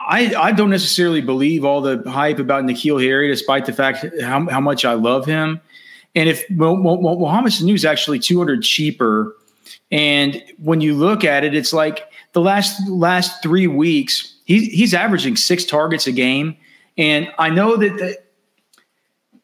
[0.10, 4.50] I, I don't necessarily believe all the hype about N'Keal Harry, despite the fact how,
[4.50, 5.62] how much I love him.
[6.16, 9.36] And if well, Sanu is actually 200 cheaper,
[9.92, 14.94] and when you look at it, it's like the last last three weeks he's he's
[14.96, 16.58] averaging six targets a game,
[16.98, 18.18] and I know that the,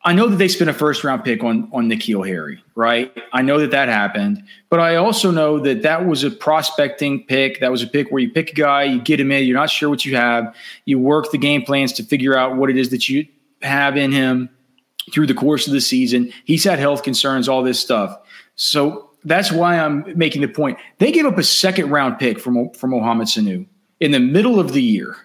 [0.05, 3.11] I know that they spent a first round pick on on N'Keal Harry, right?
[3.33, 7.59] I know that that happened, but I also know that that was a prospecting pick.
[7.59, 9.71] That was a pick where you pick a guy, you get him in, you're not
[9.71, 12.91] sure what you have, you work the game plans to figure out what it is
[12.91, 13.27] that you
[13.63, 14.47] have in him
[15.11, 16.31] through the course of the season.
[16.45, 18.15] He's had health concerns, all this stuff.
[18.55, 20.77] So that's why I'm making the point.
[20.99, 23.65] They gave up a second round pick from from Mohamed Sanu
[23.99, 25.17] in the middle of the year,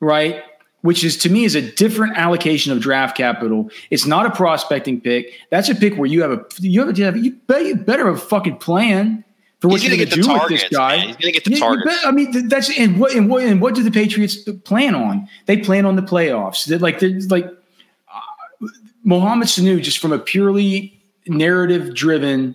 [0.00, 0.42] right?
[0.84, 3.70] Which is to me is a different allocation of draft capital.
[3.88, 5.32] It's not a prospecting pick.
[5.48, 8.58] That's a pick where you have a you have, a, you better have a fucking
[8.58, 9.24] plan
[9.60, 10.98] for what you're going to do targets, with this guy.
[10.98, 11.06] Man.
[11.06, 11.90] He's going to get the target.
[12.04, 15.26] I mean, that's and what and what and what do the Patriots plan on?
[15.46, 16.66] They plan on the playoffs.
[16.66, 18.66] They're like they're like uh,
[19.04, 22.54] Mohamed Sanu, just from a purely narrative driven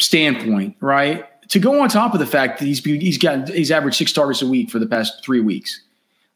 [0.00, 1.24] standpoint, right?
[1.50, 4.42] To go on top of the fact that he's he's got he's averaged six targets
[4.42, 5.82] a week for the past three weeks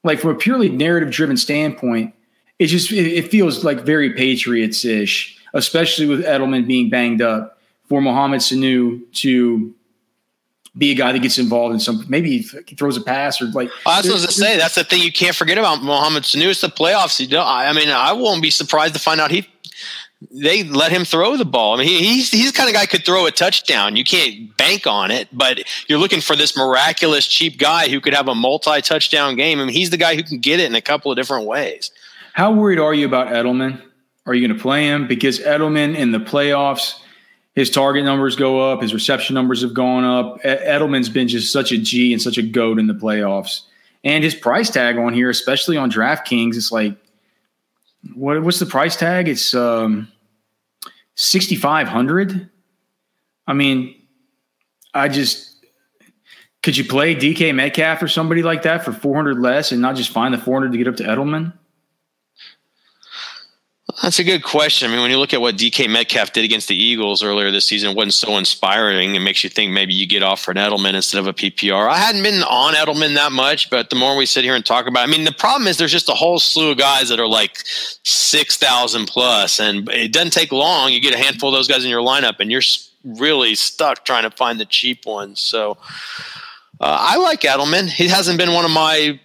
[0.05, 2.15] like from a purely narrative driven standpoint,
[2.59, 7.59] it just it, it feels like very Patriots ish, especially with Edelman being banged up.
[7.89, 9.75] For Mohamed Sanu to
[10.79, 13.69] be a guy that gets involved in some maybe he throws a pass or like.
[13.85, 16.51] I was going to say that's the thing you can't forget about Mohamed Sanu.
[16.51, 17.19] It's the playoffs.
[17.19, 19.49] You know, I mean, I won't be surprised to find out he
[20.31, 21.75] they let him throw the ball.
[21.75, 23.97] I mean, he, he's he's the kind of guy could throw a touchdown.
[23.97, 28.15] You can't bank on it, but you're looking for this miraculous cheap guy who could
[28.15, 29.61] have a multi touchdown game.
[29.61, 31.91] I mean, he's the guy who can get it in a couple of different ways.
[32.35, 33.83] How worried are you about Edelman?
[34.27, 37.01] Are you going to play him because Edelman in the playoffs?
[37.55, 38.83] His target numbers go up.
[38.83, 40.41] His reception numbers have gone up.
[40.43, 43.63] Edelman's been just such a G and such a goat in the playoffs.
[44.05, 46.95] And his price tag on here, especially on DraftKings, it's like
[48.15, 49.29] what what's the price tag?
[49.29, 50.11] It's um,
[51.15, 52.51] sixty five hundred.
[53.47, 53.95] I mean,
[54.95, 55.65] I just
[56.63, 59.97] could you play DK Metcalf or somebody like that for four hundred less and not
[59.97, 61.53] just find the four hundred to get up to Edelman?
[64.03, 64.89] That's a good question.
[64.89, 67.67] I mean, when you look at what DK Metcalf did against the Eagles earlier this
[67.67, 69.15] season, it wasn't so inspiring.
[69.15, 71.87] It makes you think maybe you get off for an Edelman instead of a PPR.
[71.87, 74.87] I hadn't been on Edelman that much, but the more we sit here and talk
[74.87, 77.21] about, it, I mean, the problem is there's just a whole slew of guys that
[77.21, 80.93] are like six thousand plus, and it doesn't take long.
[80.93, 82.63] You get a handful of those guys in your lineup, and you're
[83.05, 85.43] really stuck trying to find the cheap ones.
[85.43, 85.73] So
[86.81, 87.89] uh, I like Edelman.
[87.89, 89.21] He hasn't been one of my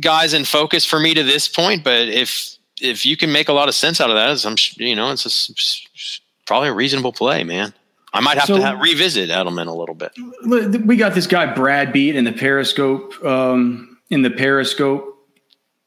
[0.00, 3.52] guys in focus for me to this point, but if if you can make a
[3.52, 7.44] lot of sense out of that, I'm you know it's a, probably a reasonable play,
[7.44, 7.72] man.
[8.12, 10.12] I might have so, to have, revisit Edelman a little bit.
[10.86, 15.10] We got this guy Brad Beat in the Periscope um, in the Periscope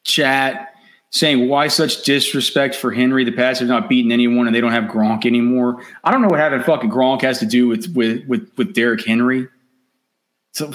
[0.04, 0.74] chat
[1.10, 3.24] saying why such disrespect for Henry.
[3.24, 5.82] The Pats not beaten anyone, and they don't have Gronk anymore.
[6.04, 9.06] I don't know what having fucking Gronk has to do with with with, with Derrick
[9.06, 9.48] Henry.
[10.52, 10.74] So,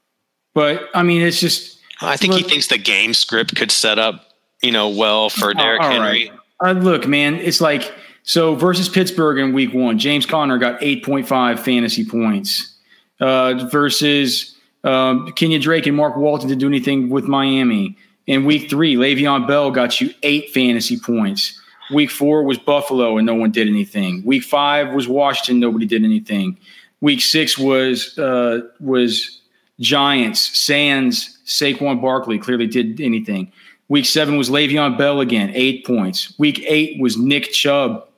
[0.54, 1.78] but I mean, it's just.
[2.00, 4.31] I think look, he thinks the game script could set up
[4.62, 6.30] you know, well for Derrick Henry.
[6.60, 6.76] Right.
[6.76, 11.04] Uh, look, man, it's like so versus Pittsburgh in Week One, James Conner got eight
[11.04, 12.76] point five fantasy points
[13.20, 17.96] uh, versus um, Kenyan Drake and Mark Walton didn't do anything with Miami.
[18.28, 21.60] In Week Three, Le'Veon Bell got you eight fantasy points.
[21.92, 24.24] Week four was Buffalo and no one did anything.
[24.24, 26.56] Week five was Washington, nobody did anything.
[27.00, 29.40] Week six was uh, was
[29.80, 33.50] Giants, Sands, Saquon Barkley clearly did anything.
[33.92, 36.32] Week seven was Le'Veon Bell again, eight points.
[36.38, 38.08] Week eight was Nick Chubb,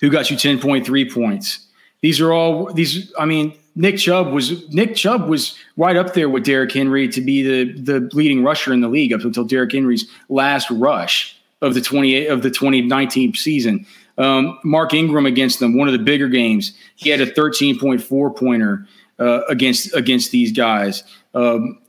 [0.00, 1.66] who got you 10.3 points.
[2.00, 3.12] These are all these.
[3.18, 7.20] I mean, Nick Chubb was Nick Chubb was right up there with Derrick Henry to
[7.20, 11.74] be the the leading rusher in the league up until Derrick Henry's last rush of
[11.74, 13.84] the 28 of the 2019 season.
[14.16, 16.72] Um, Mark Ingram against them, one of the bigger games.
[16.94, 21.04] He had a 13.4 pointer uh, against against these guys.
[21.34, 21.80] Um,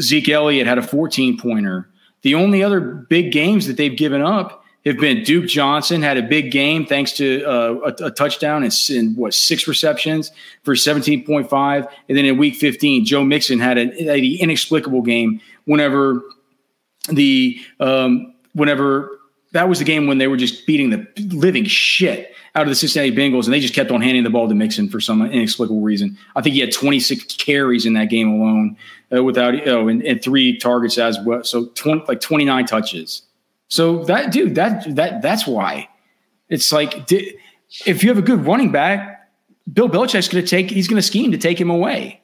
[0.00, 1.88] Zeke Elliott had a 14 pointer.
[2.22, 6.22] The only other big games that they've given up have been Duke Johnson had a
[6.22, 10.32] big game thanks to uh, a, a, touchdown and, and, what six receptions
[10.64, 16.20] for 17.5 and then in week 15 Joe Mixon had an, inexplicable game whenever
[17.08, 19.18] the um, whenever
[19.52, 22.74] that was the game when they were just beating the living shit out of the
[22.74, 25.80] Cincinnati Bengals and they just kept on handing the ball to Mixon for some inexplicable
[25.80, 26.18] reason.
[26.36, 28.76] I think he had 26 carries in that game alone
[29.14, 31.44] uh, without oh, and, and, three targets as well.
[31.44, 33.22] So 20, like 29 touches.
[33.68, 35.88] So that dude, that that that's why
[36.50, 39.30] it's like if you have a good running back,
[39.72, 42.20] Bill Belichick's going to take he's going to scheme to take him away.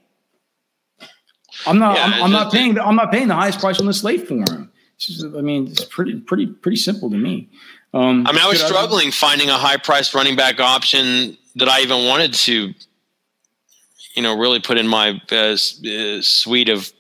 [1.67, 1.97] I'm not.
[1.97, 2.75] Yeah, I'm, I'm not paying.
[2.75, 4.71] The, I'm not paying the highest price on the slate for him.
[4.99, 7.49] Just, I mean, it's pretty, pretty, pretty simple to me.
[7.95, 11.69] Um, I mean, I was struggling I, finding a high priced running back option that
[11.69, 12.75] I even wanted to
[14.19, 15.57] you know really put in my uh, uh,
[16.21, 16.93] suite of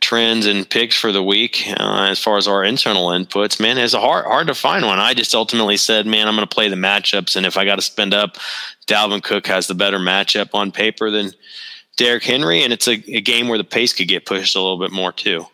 [0.00, 3.60] trends and picks for the week uh, as far as our internal inputs.
[3.60, 4.98] Man, it's hard hard to find one.
[4.98, 7.76] I just ultimately said, man, I'm going to play the matchups, and if I got
[7.76, 8.38] to spend up,
[8.86, 11.32] Dalvin Cook has the better matchup on paper than
[11.98, 14.78] Derrick Henry, and it's a, a game where the pace could get pushed a little
[14.78, 15.46] bit more too.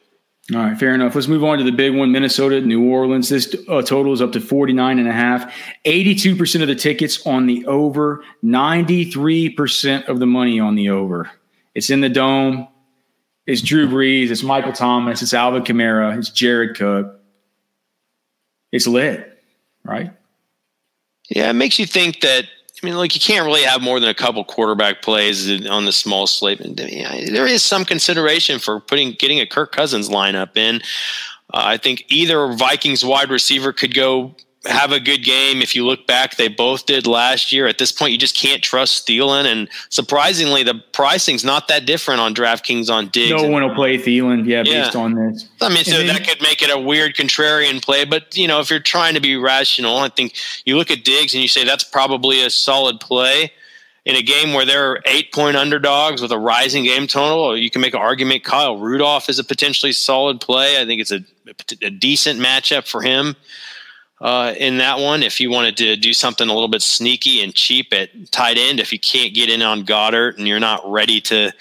[0.53, 1.15] All right, fair enough.
[1.15, 3.31] Let's move on to the big one Minnesota, New Orleans.
[3.31, 5.51] This uh, total is up to 49 and a half.
[5.87, 11.31] 82% of the tickets on the over, 93% of the money on the over.
[11.75, 12.69] It's in the dome.
[13.47, 14.31] It's Drew Brees.
[14.31, 15.23] It's Michael Thomas.
[15.23, 16.19] It's Alvin Kamara.
[16.19, 17.21] It's Jared Cook.
[18.71, 19.43] It's lit,
[19.83, 20.13] right?
[21.31, 22.45] Yeah, it makes you think that.
[22.85, 25.93] I mean, like you can't really have more than a couple quarterback plays on the
[25.93, 26.59] small slate.
[26.59, 30.83] There is some consideration for putting getting a Kirk Cousins lineup in.
[31.49, 34.35] Uh, I think either Vikings wide receiver could go
[34.67, 35.61] have a good game.
[35.61, 37.67] If you look back, they both did last year.
[37.67, 39.45] At this point, you just can't trust Thielen.
[39.45, 43.43] And surprisingly, the pricing's not that different on DraftKings on Diggs.
[43.43, 44.85] No one will play Thielen, yeah, yeah.
[44.85, 45.49] based on this.
[45.61, 48.05] I mean, so then, that could make it a weird contrarian play.
[48.05, 51.35] But, you know, if you're trying to be rational, I think you look at Diggs
[51.35, 53.53] and you say that's probably a solid play.
[54.07, 57.81] In a game where they're eight point underdogs with a rising game total, you can
[57.81, 60.79] make an argument Kyle Rudolph is a potentially solid play.
[60.79, 61.21] I think it's a,
[61.81, 63.35] a decent matchup for him
[64.21, 65.23] uh, in that one.
[65.23, 68.81] If you wanted to do something a little bit sneaky and cheap at tight end,
[68.81, 71.53] if you can't get in on Goedert and you're not ready to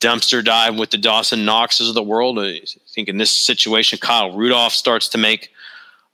[0.00, 4.36] dumpster dive with the Dawson Knoxes of the world, I think in this situation, Kyle
[4.36, 5.50] Rudolph starts to make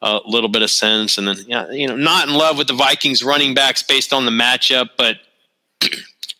[0.02, 1.18] a little bit of sense.
[1.18, 4.24] And then, yeah, you know, not in love with the Vikings running backs based on
[4.24, 5.16] the matchup, but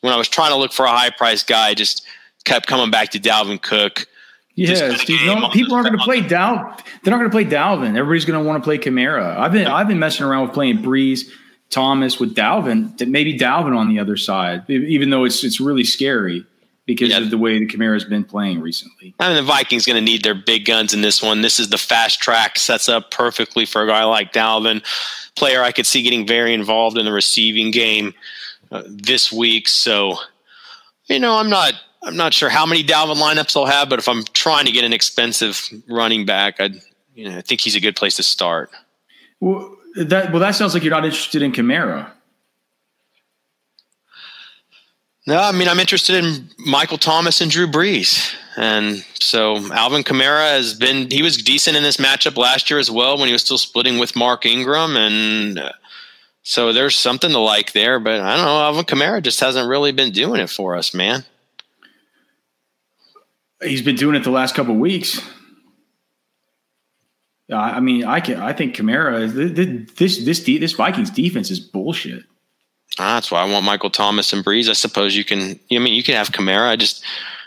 [0.01, 2.07] when I was trying to look for a high price guy, I just
[2.45, 4.07] kept coming back to Dalvin Cook.
[4.59, 5.25] Yeah, Steve.
[5.25, 6.77] No, people aren't going to play Dal.
[7.03, 7.97] They're not going to play Dalvin.
[7.97, 9.37] Everybody's going to want to play Kamara.
[9.37, 11.31] I've been I've been messing around with playing Brees,
[11.71, 12.97] Thomas with Dalvin.
[12.99, 16.45] That maybe Dalvin on the other side, even though it's it's really scary
[16.87, 17.19] because yeah.
[17.19, 19.15] of the way the Kamara's been playing recently.
[19.21, 21.43] I mean, the Vikings going to need their big guns in this one.
[21.43, 24.83] This is the fast track, sets up perfectly for a guy like Dalvin,
[25.37, 28.15] player I could see getting very involved in the receiving game
[28.73, 29.69] uh, this week.
[29.69, 30.17] So,
[31.07, 34.09] you know, I'm not I'm not sure how many Dalvin lineups I'll have, but if
[34.09, 36.71] I'm trying to get an expensive running back, I
[37.15, 38.71] you know I think he's a good place to start.
[39.41, 42.11] Well, that well that sounds like you're not interested in Kamara.
[45.27, 50.53] No, I mean I'm interested in Michael Thomas and Drew Brees, and so Alvin Kamara
[50.53, 53.43] has been he was decent in this matchup last year as well when he was
[53.43, 55.73] still splitting with Mark Ingram, and uh,
[56.43, 57.99] so there's something to like there.
[57.99, 61.25] But I don't know, Alvin Kamara just hasn't really been doing it for us, man.
[63.63, 65.21] He's been doing it the last couple weeks.
[67.51, 68.41] I mean, I can.
[68.41, 69.29] I think Kamara.
[69.97, 72.25] This this this Vikings defense is bullshit.
[72.99, 74.69] Ah, that's why I want Michael Thomas and Brees.
[74.69, 75.59] I suppose you can.
[75.71, 76.69] I mean, you can have Kamara.
[76.69, 77.03] I just,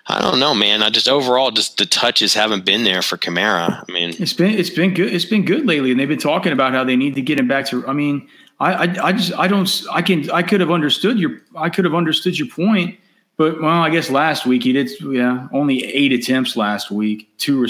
[0.07, 0.81] I don't know, man.
[0.81, 3.85] I just overall, just the touches haven't been there for Kamara.
[3.87, 5.13] I mean, it's been it's been good.
[5.13, 7.47] It's been good lately, and they've been talking about how they need to get him
[7.47, 7.85] back to.
[7.87, 8.27] I mean,
[8.59, 9.83] I I, I just I don't.
[9.91, 10.31] I can.
[10.31, 11.41] I could have understood your.
[11.55, 12.97] I could have understood your point
[13.41, 14.91] but well, I guess last week he did.
[15.01, 17.35] Yeah, only eight attempts last week.
[17.39, 17.67] Two.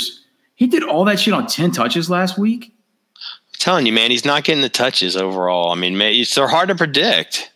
[0.55, 2.73] He did all that shit on ten touches last week.
[3.15, 5.71] I'm telling you, man, he's not getting the touches overall.
[5.71, 7.53] I mean, man, they're hard to predict.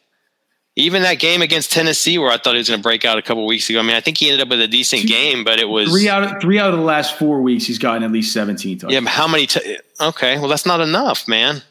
[0.78, 3.22] Even that game against Tennessee, where I thought he was going to break out a
[3.22, 3.80] couple weeks ago.
[3.80, 5.90] I mean, I think he ended up with a decent Two, game, but it was
[5.90, 7.66] three out of three out of the last four weeks.
[7.66, 8.94] He's gotten at least seventeen touches.
[8.94, 9.46] Yeah, but how many?
[9.46, 11.64] T- okay, well, that's not enough, man.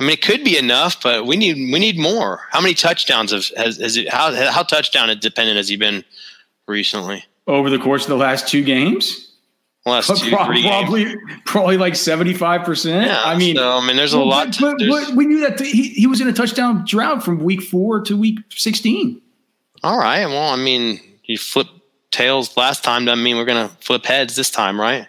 [0.00, 2.40] I mean, it could be enough, but we need we need more.
[2.50, 6.04] How many touchdowns have has, has it, how how touchdown dependent has he been
[6.66, 9.26] recently over the course of the last two games?
[9.84, 13.10] Last two, probably, probably, probably like seventy five percent.
[13.10, 14.56] I mean, so, I mean, there's a but, lot.
[14.58, 18.00] But, but, we knew that he, he was in a touchdown drought from week four
[18.00, 19.20] to week sixteen.
[19.82, 20.26] All right.
[20.26, 21.68] Well, I mean, you flip
[22.10, 23.04] tails last time.
[23.04, 25.08] Doesn't mean we're going to flip heads this time, right?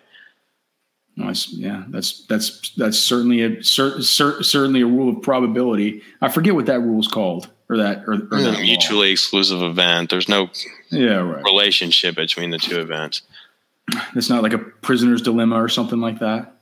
[1.16, 1.50] Nice.
[1.50, 6.02] Yeah, that's that's that's certainly a cer- cer- certainly a rule of probability.
[6.22, 9.12] I forget what that rule is called, or that or, or that mutually law.
[9.14, 10.10] exclusive event.
[10.10, 10.50] There's no
[10.90, 11.44] yeah right.
[11.44, 13.24] relationship between the two events.
[14.16, 16.54] It's not like a prisoner's dilemma or something like that.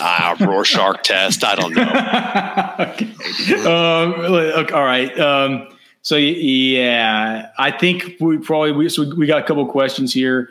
[0.00, 1.44] Ah, Rorschach test.
[1.44, 1.82] I don't know.
[2.80, 3.64] okay.
[3.66, 5.18] Um, all right.
[5.20, 5.68] Um,
[6.00, 10.48] so yeah, I think we probably we, so we got a couple questions here.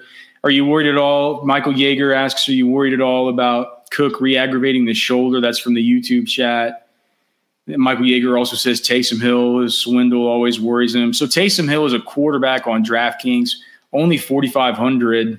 [0.47, 1.43] Are you worried at all?
[1.43, 5.41] Michael Yeager asks, Are you worried at all about Cook re aggravating the shoulder?
[5.41, 6.87] That's from the YouTube chat.
[7.67, 11.11] Michael Yeager also says Taysom Hill is swindle always worries him.
[11.11, 13.55] So Taysom Hill is a quarterback on DraftKings,
[13.91, 15.37] only 4,500.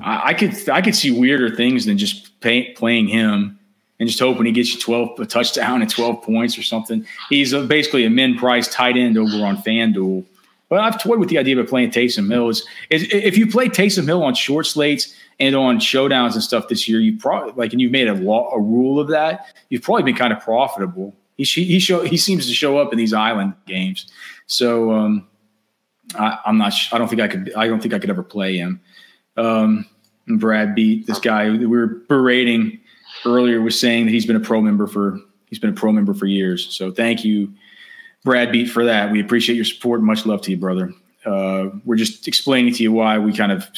[0.00, 3.58] I, I could I could see weirder things than just pay, playing him
[3.98, 7.04] and just hoping he gets you 12 a touchdown and 12 points or something.
[7.30, 10.24] He's a, basically a min price tight end over on FanDuel.
[10.68, 12.48] But I've toyed with the idea of playing Taysom Hill.
[12.48, 16.68] Is, is if you play Taysom Hill on short slates and on showdowns and stuff
[16.68, 19.46] this year, you probably like, and you've made a law, a rule of that.
[19.70, 21.14] You've probably been kind of profitable.
[21.36, 24.10] He he show he seems to show up in these island games.
[24.46, 25.28] So um,
[26.18, 26.72] I, am not.
[26.92, 27.52] I don't think I could.
[27.54, 28.80] I don't think I could ever play him.
[29.36, 29.86] Um,
[30.26, 32.80] Brad beat this guy we were berating
[33.24, 36.14] earlier was saying that he's been a pro member for he's been a pro member
[36.14, 36.66] for years.
[36.74, 37.52] So thank you,
[38.26, 39.12] Brad Beat, for that.
[39.12, 40.02] We appreciate your support.
[40.02, 40.92] Much love to you, brother.
[41.24, 43.70] Uh, we're just explaining to you why we kind of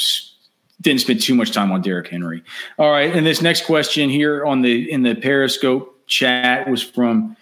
[0.80, 2.42] didn't spend too much time on Derrick Henry.
[2.78, 7.36] All right, and this next question here on the in the Periscope chat was from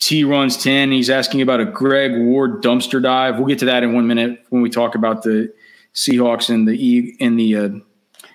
[0.00, 0.90] T runs ten.
[0.90, 3.36] He's asking about a Greg Ward dumpster dive.
[3.36, 5.54] We'll get to that in one minute when we talk about the
[5.94, 7.68] Seahawks and the e and the uh,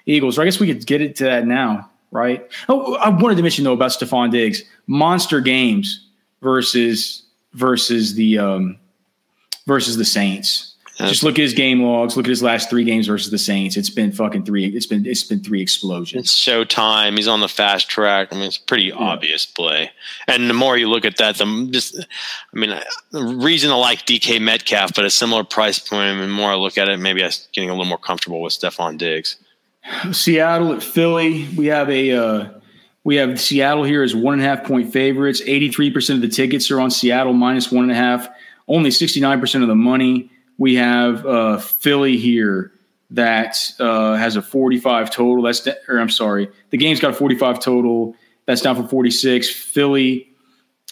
[0.05, 0.39] Eagles.
[0.39, 2.47] I guess we could get it to that now right?
[2.69, 6.07] Oh, I wanted to mention though about Stefon Diggs monster games
[6.43, 7.22] versus
[7.53, 8.77] versus the um,
[9.65, 10.73] versus the Saints.
[10.97, 12.15] Just look at his game logs.
[12.15, 13.77] Look at his last three games versus the Saints.
[13.77, 14.67] It's been fucking three.
[14.67, 16.25] It's been it's been three explosions.
[16.25, 17.17] It's showtime.
[17.17, 18.27] He's on the fast track.
[18.31, 18.95] I mean, it's pretty yeah.
[18.95, 19.89] obvious play.
[20.27, 22.79] And the more you look at that, the just I mean,
[23.09, 26.19] the reason I like DK Metcalf, but a similar price point.
[26.19, 28.53] And the more I look at it, maybe I'm getting a little more comfortable with
[28.53, 29.37] Stefon Diggs.
[30.11, 31.47] Seattle at Philly.
[31.57, 32.49] We have a uh,
[33.03, 35.41] we have Seattle here as one and a half point favorites.
[35.45, 38.29] Eighty three percent of the tickets are on Seattle minus one and a half.
[38.67, 40.29] Only sixty nine percent of the money.
[40.57, 42.71] We have uh, Philly here
[43.11, 45.43] that uh, has a forty five total.
[45.43, 48.15] That's or I'm sorry, the game's got a forty five total.
[48.45, 49.49] That's down from forty six.
[49.49, 50.29] Philly.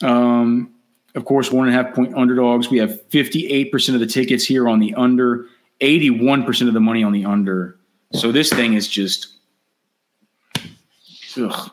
[0.02, 0.74] Um,
[1.14, 2.70] of course, one and a half point underdogs.
[2.70, 5.46] We have 58% of the tickets here on the under,
[5.82, 7.78] 81% of the money on the under.
[8.14, 9.28] So this thing is just,
[11.38, 11.72] ugh.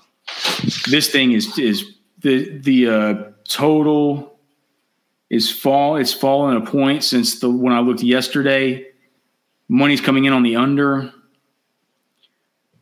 [0.88, 3.14] This thing is is the the uh,
[3.48, 4.38] total
[5.30, 5.96] is fall.
[5.96, 8.86] It's fallen a point since the when I looked yesterday.
[9.68, 11.12] Money's coming in on the under,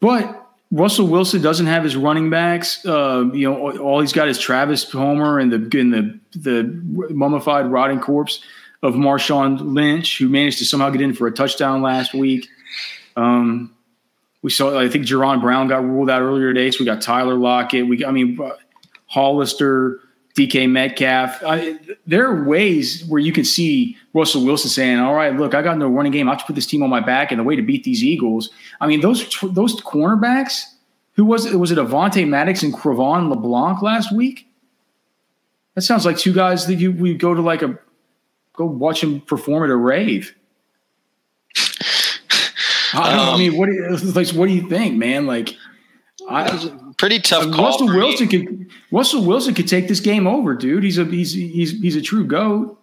[0.00, 2.84] but Russell Wilson doesn't have his running backs.
[2.84, 6.64] Uh, you know, all he's got is Travis Homer and the in the the
[7.12, 8.42] mummified, rotting corpse
[8.82, 12.48] of Marshawn Lynch, who managed to somehow get in for a touchdown last week.
[13.16, 13.75] Um,
[14.46, 16.70] we saw, I think Jaron Brown got ruled out earlier today.
[16.70, 17.88] So we got Tyler Lockett.
[17.88, 18.50] We, I mean, uh,
[19.06, 19.98] Hollister,
[20.36, 21.42] DK Metcalf.
[21.44, 25.62] I, there are ways where you can see Russell Wilson saying, "All right, look, I
[25.62, 26.28] got no running game.
[26.28, 28.04] I have to put this team on my back, and the way to beat these
[28.04, 30.62] Eagles." I mean, those those cornerbacks.
[31.14, 31.56] Who was it?
[31.56, 34.46] Was it Avonte Maddox and Cre'Von LeBlanc last week?
[35.74, 37.76] That sounds like two guys that you we go to like a
[38.52, 40.36] go watch them perform at a rave.
[42.96, 44.28] I, um, I mean, what do you, like?
[44.30, 45.26] What do you think, man?
[45.26, 45.54] Like,
[46.28, 47.66] I, pretty tough call.
[47.66, 48.44] Russell Wilson me.
[48.46, 50.82] could Russell Wilson could take this game over, dude.
[50.82, 52.80] He's a he's he's he's a true goat.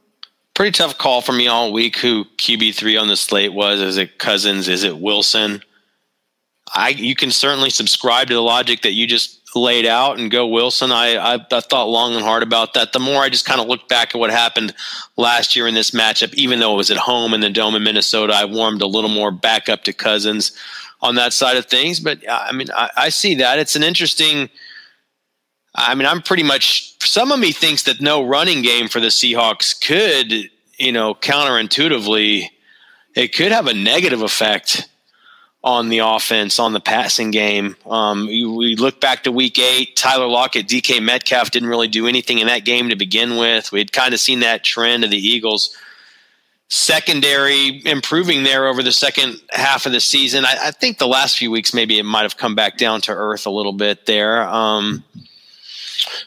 [0.53, 1.97] Pretty tough call for me all week.
[1.97, 3.81] Who QB three on the slate was?
[3.81, 4.67] Is it Cousins?
[4.67, 5.63] Is it Wilson?
[6.73, 10.47] I you can certainly subscribe to the logic that you just laid out and go
[10.47, 10.91] Wilson.
[10.91, 12.93] I, I, I thought long and hard about that.
[12.93, 14.73] The more I just kind of look back at what happened
[15.17, 17.83] last year in this matchup, even though it was at home in the dome in
[17.83, 20.51] Minnesota, I warmed a little more back up to Cousins
[21.01, 21.99] on that side of things.
[21.99, 24.49] But uh, I mean, I, I see that it's an interesting.
[25.75, 26.95] I mean, I'm pretty much.
[27.03, 32.47] Some of me thinks that no running game for the Seahawks could, you know, counterintuitively,
[33.15, 34.87] it could have a negative effect
[35.63, 37.75] on the offense, on the passing game.
[37.85, 42.39] Um, we look back to week eight, Tyler Lockett, DK Metcalf didn't really do anything
[42.39, 43.71] in that game to begin with.
[43.71, 45.77] We'd kind of seen that trend of the Eagles
[46.67, 50.43] secondary improving there over the second half of the season.
[50.43, 53.11] I, I think the last few weeks, maybe it might have come back down to
[53.13, 54.43] earth a little bit there.
[54.43, 55.03] Um,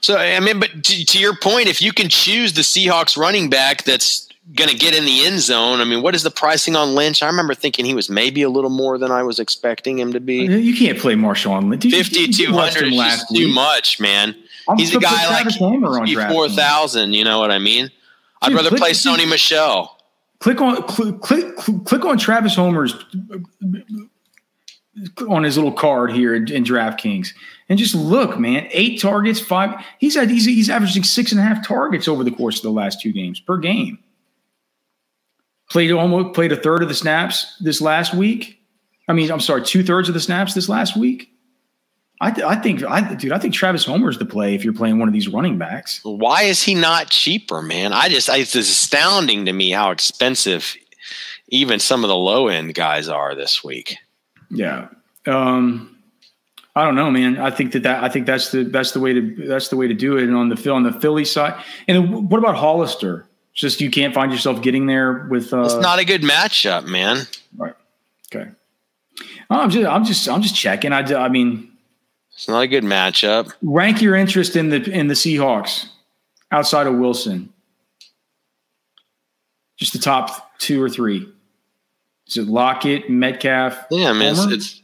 [0.01, 3.51] so, I mean, but to, to your point, if you can choose the Seahawks running
[3.51, 5.80] back that's going to get in the end zone.
[5.80, 7.22] I mean, what is the pricing on Lynch?
[7.22, 10.20] I remember thinking he was maybe a little more than I was expecting him to
[10.20, 10.44] be.
[10.44, 11.84] You can't play Marshawn Lynch.
[11.84, 14.36] 5,200 is too much, man.
[14.68, 15.53] I'm He's a guy like
[16.30, 17.12] 4,000.
[17.12, 17.90] You know what I mean?
[18.42, 19.97] I'd rather click, play Sony Michel.
[20.38, 22.94] Click on click, click click on Travis Homer's
[25.28, 27.28] on his little card here in, in DraftKings
[27.68, 28.68] and just look, man.
[28.70, 29.82] Eight targets, five.
[29.99, 32.70] He's had he's he's averaging six and a half targets over the course of the
[32.70, 33.99] last two games per game.
[35.71, 38.61] Played almost played a third of the snaps this last week.
[39.09, 41.31] I mean, I'm sorry, two thirds of the snaps this last week.
[42.21, 44.99] I, th- I think, I, dude, I think Travis Homer's the play if you're playing
[44.99, 46.01] one of these running backs.
[46.03, 47.93] Why is he not cheaper, man?
[47.93, 50.77] I just, I, it's astounding to me how expensive
[51.49, 53.99] even some of the low end guys are this week.
[54.51, 54.89] Yeah.
[55.27, 55.97] Um,
[56.75, 57.39] I don't know, man.
[57.39, 59.89] I think that, that I think that's the that's the way to that's the way
[59.89, 60.25] to do it.
[60.25, 63.26] And on the on the Philly side, and what about Hollister?
[63.57, 65.52] Just you can't find yourself getting there with.
[65.52, 67.26] Uh, it's not a good matchup, man.
[67.57, 67.74] Right.
[68.32, 68.50] Okay.
[69.48, 70.92] I'm just, I'm just, I'm just checking.
[70.92, 71.72] I, I mean,
[72.34, 73.50] it's not a good matchup.
[73.62, 75.88] Rank your interest in the in the Seahawks
[76.52, 77.52] outside of Wilson.
[79.78, 81.26] Just the top two or three.
[82.26, 83.86] Is it Lockett, Metcalf?
[83.90, 84.82] Yeah, I mean, it's, it's,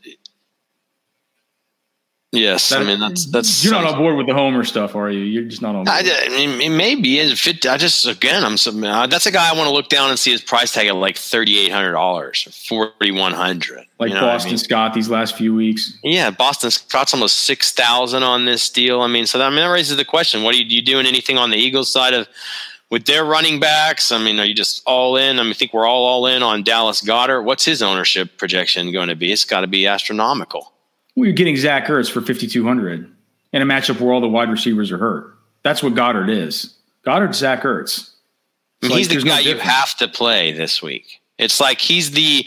[2.34, 3.62] Yes, that, I mean that's that's.
[3.62, 5.20] You're not on board with the Homer stuff, are you?
[5.20, 5.84] You're just not on.
[5.84, 5.88] Board.
[5.88, 7.18] I, it may be.
[7.18, 8.82] It I just again, I'm some.
[8.82, 10.96] Uh, that's a guy I want to look down and see his price tag at
[10.96, 13.84] like thirty eight hundred dollars, forty one hundred.
[14.00, 14.58] Like you know Boston I mean?
[14.58, 15.98] Scott these last few weeks.
[16.02, 19.02] Yeah, Boston Scott's almost six thousand on this deal.
[19.02, 21.04] I mean, so that, I mean that raises the question: What are you, you doing?
[21.04, 22.28] Anything on the Eagles side of
[22.88, 24.10] with their running backs?
[24.10, 25.38] I mean, are you just all in?
[25.38, 27.44] I mean, I think we're all all in on Dallas Goedert.
[27.44, 29.32] What's his ownership projection going to be?
[29.32, 30.71] It's got to be astronomical.
[31.14, 33.10] Well, you're getting Zach Ertz for 5,200
[33.52, 35.34] in a matchup where all the wide receivers are hurt.
[35.62, 36.74] That's what Goedert is.
[37.06, 38.10] Goedert's Zach Ertz.
[38.80, 41.20] he's the guy no you have to play this week.
[41.38, 42.46] It's like he's the,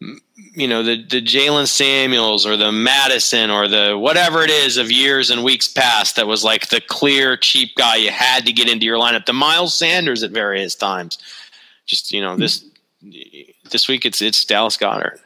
[0.00, 4.90] you know, the the Jaylen Samuels or the Mattison or the whatever it is of
[4.90, 8.68] years and weeks past that was like the clear cheap guy you had to get
[8.68, 9.26] into your lineup.
[9.26, 11.18] The Miles Sanders at various times.
[11.86, 12.64] Just you know this
[13.70, 15.20] this week it's it's Dallas Goedert.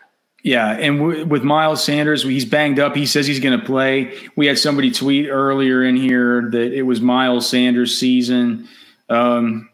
[0.45, 2.95] Yeah, and w- with Miles Sanders, he's banged up.
[2.95, 4.15] He says he's going to play.
[4.37, 8.69] We had somebody tweet earlier in here that it was Miles Sanders' season.
[9.09, 9.71] Um,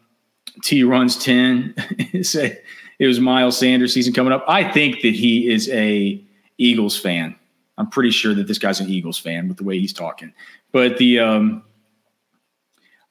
[0.63, 1.75] T runs ten.
[2.23, 2.59] Say
[2.99, 4.45] it was Miles Sanders' season coming up.
[4.47, 6.23] I think that he is a
[6.57, 7.35] Eagles fan.
[7.77, 10.31] I'm pretty sure that this guy's an Eagles fan with the way he's talking.
[10.71, 11.63] But the um,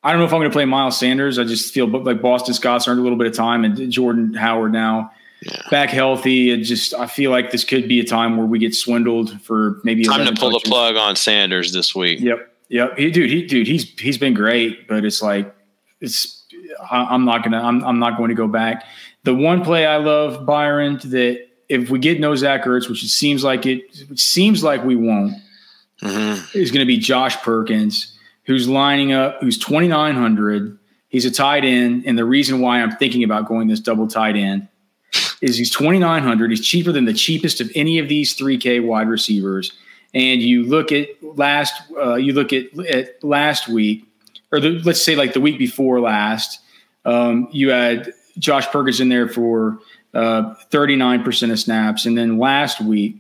[0.02, 1.38] I don't know if I'm going to play Miles Sanders.
[1.38, 4.72] I just feel like Boston Scott's earned a little bit of time, and Jordan Howard
[4.72, 5.62] now yeah.
[5.70, 6.50] back healthy.
[6.50, 9.80] It just I feel like this could be a time where we get swindled for
[9.84, 10.64] maybe time to pull touches.
[10.64, 12.20] the plug on Sanders this week.
[12.20, 12.98] Yep, yep.
[12.98, 15.54] He, dude, he dude, he's he's been great, but it's like
[16.00, 16.44] it's
[16.90, 18.84] I, am not gonna I'm I'm not going to go back.
[19.24, 23.08] The one play I love Byron that if we get no Zach Ertz, which it
[23.08, 25.34] seems like it, it seems like we won't,
[26.02, 26.58] mm-hmm.
[26.58, 30.78] is going to be Josh Perkins, who's lining up, who's 2,900.
[31.08, 34.36] He's a tight end, and the reason why I'm thinking about going this double tight
[34.36, 34.68] end
[35.40, 39.72] is he's 2900 he's cheaper than the cheapest of any of these 3k wide receivers
[40.14, 44.04] and you look at last uh, you look at, at last week
[44.52, 46.60] or the, let's say like the week before last
[47.04, 49.78] um, you had josh perkins in there for
[50.14, 53.16] uh, 39% of snaps and then last week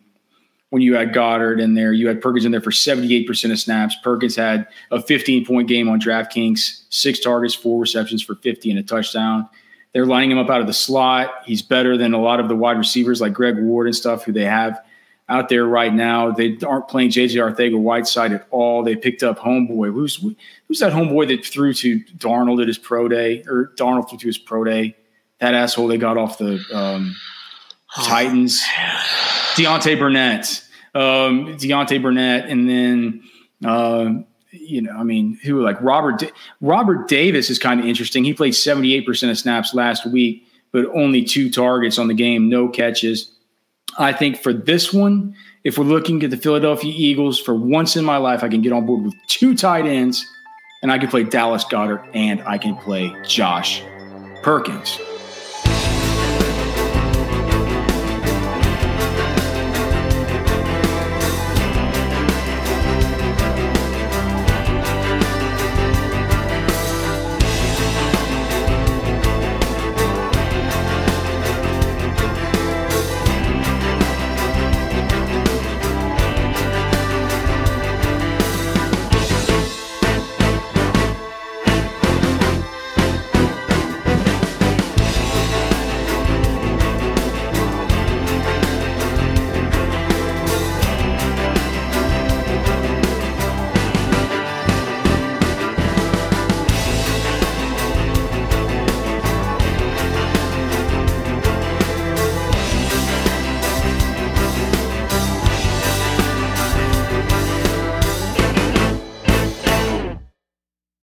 [0.70, 3.96] when you had Goedert in there, you had Perkins in there for 78% of snaps.
[4.02, 8.78] Perkins had a 15 point game on DraftKings, six targets, four receptions for 50 and
[8.78, 9.48] a touchdown.
[9.92, 11.42] They're lining him up out of the slot.
[11.44, 14.32] He's better than a lot of the wide receivers like Greg Ward and stuff who
[14.32, 14.80] they have
[15.28, 16.30] out there right now.
[16.30, 18.82] They aren't playing JJ Arcega Whiteside at all.
[18.82, 19.92] They picked up Homeboy.
[19.92, 20.16] Who's
[20.68, 24.26] who's that Homeboy that threw to Darnold at his pro day or Darnold threw to
[24.26, 24.96] his pro day?
[25.38, 27.16] That asshole they got off the um,
[27.96, 28.62] oh, Titans.
[29.54, 30.64] Deontay Burnett.
[30.94, 33.22] Um, Deontay Burnett, and then
[33.64, 34.12] uh,
[34.52, 38.24] you know, I mean, who like Robert Robert Davis is kind of interesting.
[38.24, 42.68] He played 78% of snaps last week, but only two targets on the game, no
[42.68, 43.32] catches.
[43.98, 45.34] I think for this one,
[45.64, 48.72] if we're looking at the Philadelphia Eagles, for once in my life, I can get
[48.72, 50.26] on board with two tight ends,
[50.82, 53.82] and I can play Dallas Goedert and I can play Josh
[54.42, 54.98] Perkins.